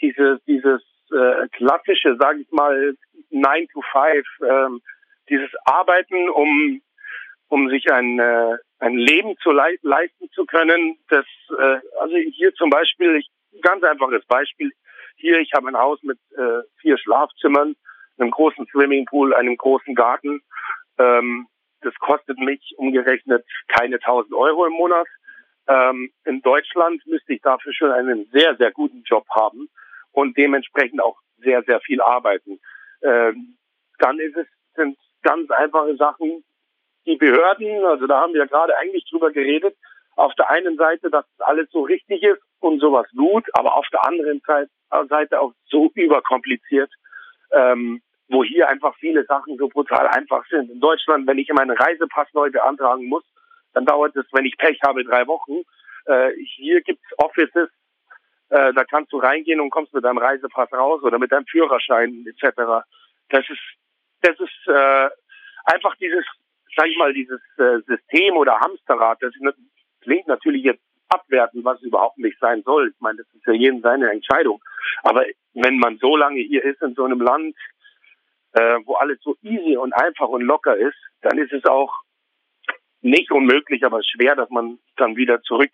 [0.02, 2.96] diese dieses äh, klassische, sage ich mal,
[3.30, 4.82] 9 to 5, ähm,
[5.30, 6.82] dieses Arbeiten, um
[7.52, 10.98] um sich ein äh, ein Leben zu lei leisten zu können.
[11.10, 13.30] Das äh, also hier zum Beispiel, ich,
[13.62, 14.72] ganz einfaches Beispiel.
[15.18, 17.76] Hier, ich habe ein Haus mit äh, vier Schlafzimmern,
[18.18, 20.42] einem großen Swimmingpool, einem großen Garten.
[20.98, 21.48] Ähm,
[21.82, 25.08] das kostet mich umgerechnet keine 1000 Euro im Monat.
[25.68, 29.68] Ähm, in Deutschland müsste ich dafür schon einen sehr, sehr guten Job haben
[30.14, 32.62] und dementsprechend auch sehr, sehr viel arbeiten.
[33.02, 33.58] Ähm,
[34.00, 36.46] dann ist es, sind ganz einfache Sachen,
[37.06, 39.76] die Behörden, also da haben wir gerade eigentlich drüber geredet,
[40.16, 44.06] auf der einen Seite, dass alles so richtig ist und sowas gut, aber auf der
[44.06, 44.70] anderen Seite,
[45.10, 46.92] Seite auch so überkompliziert,
[47.52, 50.70] ähm, wo hier einfach viele Sachen so brutal einfach sind.
[50.70, 53.24] In Deutschland, wenn ich meinen Reisepass neu beantragen muss,
[53.74, 55.62] dann dauert es, wenn ich Pech habe, drei Wochen.
[56.06, 57.70] Äh, hier gibt's Offices,
[58.50, 62.26] äh, da kannst du reingehen und kommst mit deinem Reisepass raus oder mit deinem Führerschein
[62.28, 62.86] etc.
[63.30, 63.62] Das ist,
[64.22, 65.10] das ist äh,
[65.66, 66.26] einfach dieses,
[66.76, 69.18] sag ich mal, dieses äh, System oder Hamsterrad.
[69.22, 69.34] Das
[70.02, 72.92] klingt natürlich jetzt abwerten, was überhaupt nicht sein soll.
[72.94, 74.62] Ich meine, das ist ja jedem seine Entscheidung.
[75.04, 77.56] Aber wenn man so lange hier ist in so einem Land,
[78.54, 81.94] äh, wo alles so easy und einfach und locker ist, dann ist es auch
[83.02, 85.72] nicht unmöglich, aber schwer, dass man dann wieder zurück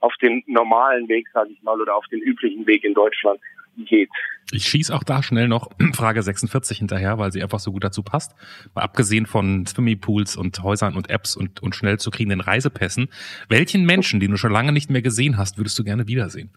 [0.00, 3.40] auf den normalen Weg, sage ich mal, oder auf den üblichen Weg in Deutschland
[3.86, 4.10] geht.
[4.52, 8.02] Ich schieß auch da schnell noch Frage 46 hinterher, weil sie einfach so gut dazu
[8.02, 8.34] passt.
[8.74, 13.08] Mal abgesehen von Swimmingpools und Häusern und Apps und, und schnell zu kriegenden Reisepässen,
[13.48, 16.50] welchen Menschen, den du schon lange nicht mehr gesehen hast, würdest du gerne wiedersehen?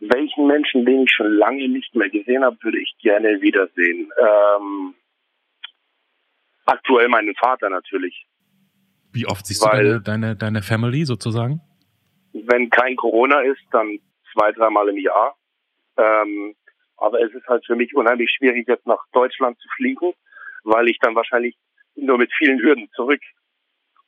[0.00, 4.10] Welchen Menschen, den ich schon lange nicht mehr gesehen habe, würde ich gerne wiedersehen?
[4.20, 4.94] Ähm,
[6.66, 8.26] aktuell meinen Vater natürlich.
[9.12, 11.60] Wie oft siehst Weil- du deine, deine, deine Family sozusagen?
[12.32, 13.98] Wenn kein Corona ist, dann
[14.32, 15.36] zwei, dreimal im Jahr.
[15.96, 16.54] Ähm,
[16.96, 20.12] aber es ist halt für mich unheimlich schwierig, jetzt nach Deutschland zu fliegen,
[20.64, 21.56] weil ich dann wahrscheinlich
[21.96, 23.20] nur mit vielen Hürden zurück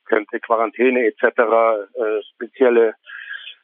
[0.05, 2.95] könnte, Quarantäne etc., äh, spezielle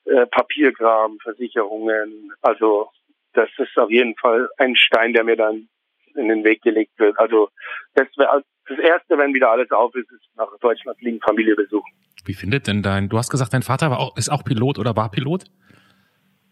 [0.04, 2.32] äh, Papierkram, Versicherungen.
[2.40, 2.90] Also
[3.32, 5.68] das ist auf jeden Fall ein Stein, der mir dann
[6.14, 7.18] in den Weg gelegt wird.
[7.18, 7.50] Also
[7.94, 11.90] das wäre das Erste, wenn wieder alles auf ist, ist nach Deutschland fliegen, Familie besuchen.
[12.24, 15.10] Wie findet denn dein, du hast gesagt, dein Vater auch, ist auch Pilot oder war
[15.10, 15.44] Pilot?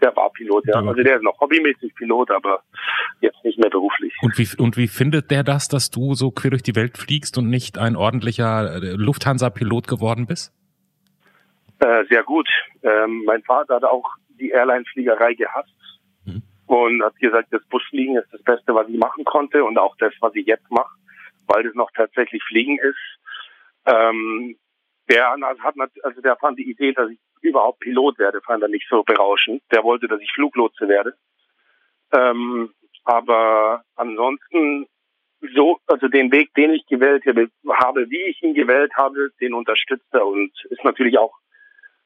[0.01, 0.75] Der war Pilot, ja.
[0.75, 2.63] Also der ist noch hobbymäßig Pilot, aber
[3.21, 4.15] jetzt nicht mehr beruflich.
[4.23, 7.37] Und wie, und wie findet der das, dass du so quer durch die Welt fliegst
[7.39, 10.53] und nicht ein ordentlicher äh, Lufthansa-Pilot geworden bist?
[11.81, 12.49] Äh, sehr gut.
[12.83, 14.09] Ähm, mein Vater hat auch
[14.41, 15.75] die Airline-Fliegerei gehasst
[16.25, 16.43] Mhm.
[16.67, 20.13] und hat gesagt, das Busfliegen ist das Beste, was ich machen konnte und auch das,
[20.21, 20.95] was ich jetzt mache,
[21.47, 23.19] weil das noch tatsächlich Fliegen ist.
[23.87, 24.57] Ähm,
[25.09, 28.87] der hat also der fand die Idee, dass ich überhaupt Pilot werde, fand er nicht
[28.89, 29.63] so berauschend.
[29.73, 31.15] Der wollte, dass ich Fluglotse werde.
[32.13, 32.73] Ähm,
[33.05, 34.87] aber ansonsten
[35.55, 40.13] so, also den Weg, den ich gewählt habe, wie ich ihn gewählt habe, den unterstützt
[40.13, 41.35] er und ist natürlich auch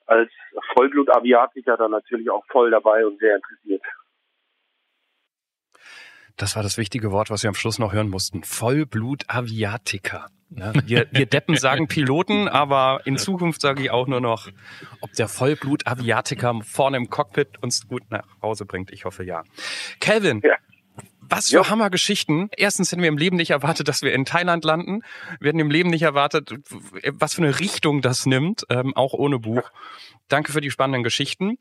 [0.07, 0.31] als
[0.75, 3.83] Vollblut-Aviatiker dann natürlich auch voll dabei und sehr interessiert.
[6.37, 8.43] Das war das wichtige Wort, was wir am Schluss noch hören mussten.
[8.43, 10.29] Vollblut-Aviatiker.
[10.55, 14.49] Ja, wir, wir Deppen sagen Piloten, aber in Zukunft sage ich auch nur noch,
[15.01, 18.91] ob der Vollblut-Aviatiker vorne im Cockpit uns gut nach Hause bringt.
[18.93, 19.43] Ich hoffe ja.
[20.01, 20.57] Calvin, Ja.
[21.21, 21.71] Was für ja.
[21.71, 22.51] Hammergeschichten.
[22.57, 25.01] Erstens hätten wir im Leben nicht erwartet, dass wir in Thailand landen.
[25.41, 26.53] Wir hätten im Leben nicht erwartet,
[27.13, 29.71] was für eine Richtung das nimmt, ähm, auch ohne Buch.
[30.29, 31.57] Danke für die spannenden Geschichten.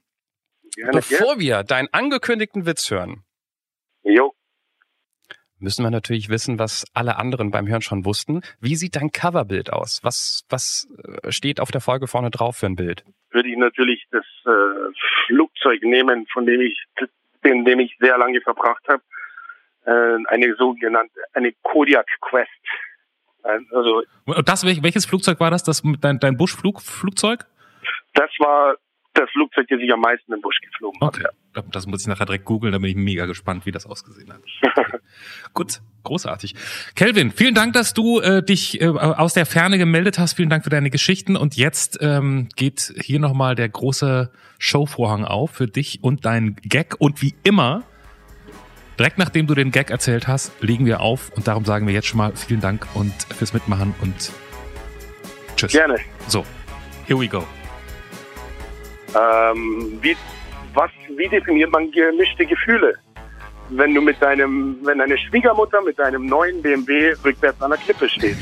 [0.76, 3.24] Gerne, Bevor wir deinen angekündigten Witz hören,
[4.04, 4.34] jo.
[5.62, 8.42] Müssen wir natürlich wissen, was alle anderen beim Hören schon wussten.
[8.60, 10.00] Wie sieht dein Coverbild aus?
[10.04, 10.88] Was, was
[11.24, 13.04] äh, steht auf der Folge vorne drauf für ein Bild?
[13.32, 14.92] Würde ich natürlich das äh,
[15.28, 16.78] Flugzeug nehmen, von dem ich,
[17.44, 19.02] in dem ich sehr lange verbracht habe.
[19.86, 22.50] Äh, eine sogenannte, eine Kodiak Quest.
[23.72, 24.04] Also,
[24.46, 25.64] das, welches Flugzeug war das?
[25.64, 27.48] Das dein, dein Buschflugzeug?
[28.14, 28.76] Das war
[29.14, 31.24] das Flugzeug, das ich am meisten im Busch geflogen okay.
[31.24, 31.36] habe.
[31.72, 34.42] Das muss ich nachher direkt googeln, da bin ich mega gespannt, wie das ausgesehen hat.
[35.54, 36.56] Gut, großartig.
[36.96, 40.34] Kelvin, vielen Dank, dass du äh, dich äh, aus der Ferne gemeldet hast.
[40.34, 41.36] Vielen Dank für deine Geschichten.
[41.36, 46.96] Und jetzt ähm, geht hier nochmal der große Showvorhang auf für dich und deinen Gag.
[47.00, 47.84] Und wie immer,
[48.98, 51.32] direkt nachdem du den Gag erzählt hast, legen wir auf.
[51.36, 54.32] Und darum sagen wir jetzt schon mal vielen Dank und fürs Mitmachen und
[55.58, 55.74] tschüss.
[55.74, 55.98] Gerne.
[56.28, 56.46] So,
[57.08, 57.46] here we go.
[59.14, 60.16] Ähm, wie,
[60.74, 62.96] was, wie definiert man gemischte Gefühle?
[63.70, 68.10] Wenn du mit deinem, wenn deine Schwiegermutter mit deinem neuen BMW rückwärts an der Klippe
[68.10, 68.38] steht.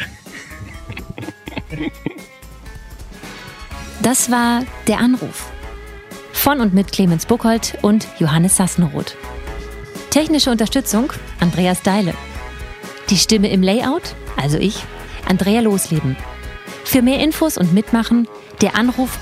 [4.01, 5.51] Das war der Anruf.
[6.31, 9.17] Von und mit Clemens Buchholz und Johannes Sassenroth.
[10.09, 12.13] Technische Unterstützung Andreas Deile.
[13.09, 14.83] Die Stimme im Layout, also ich,
[15.27, 16.15] Andrea Losleben.
[16.85, 18.27] Für mehr Infos und Mitmachen
[18.61, 19.19] der Anruf.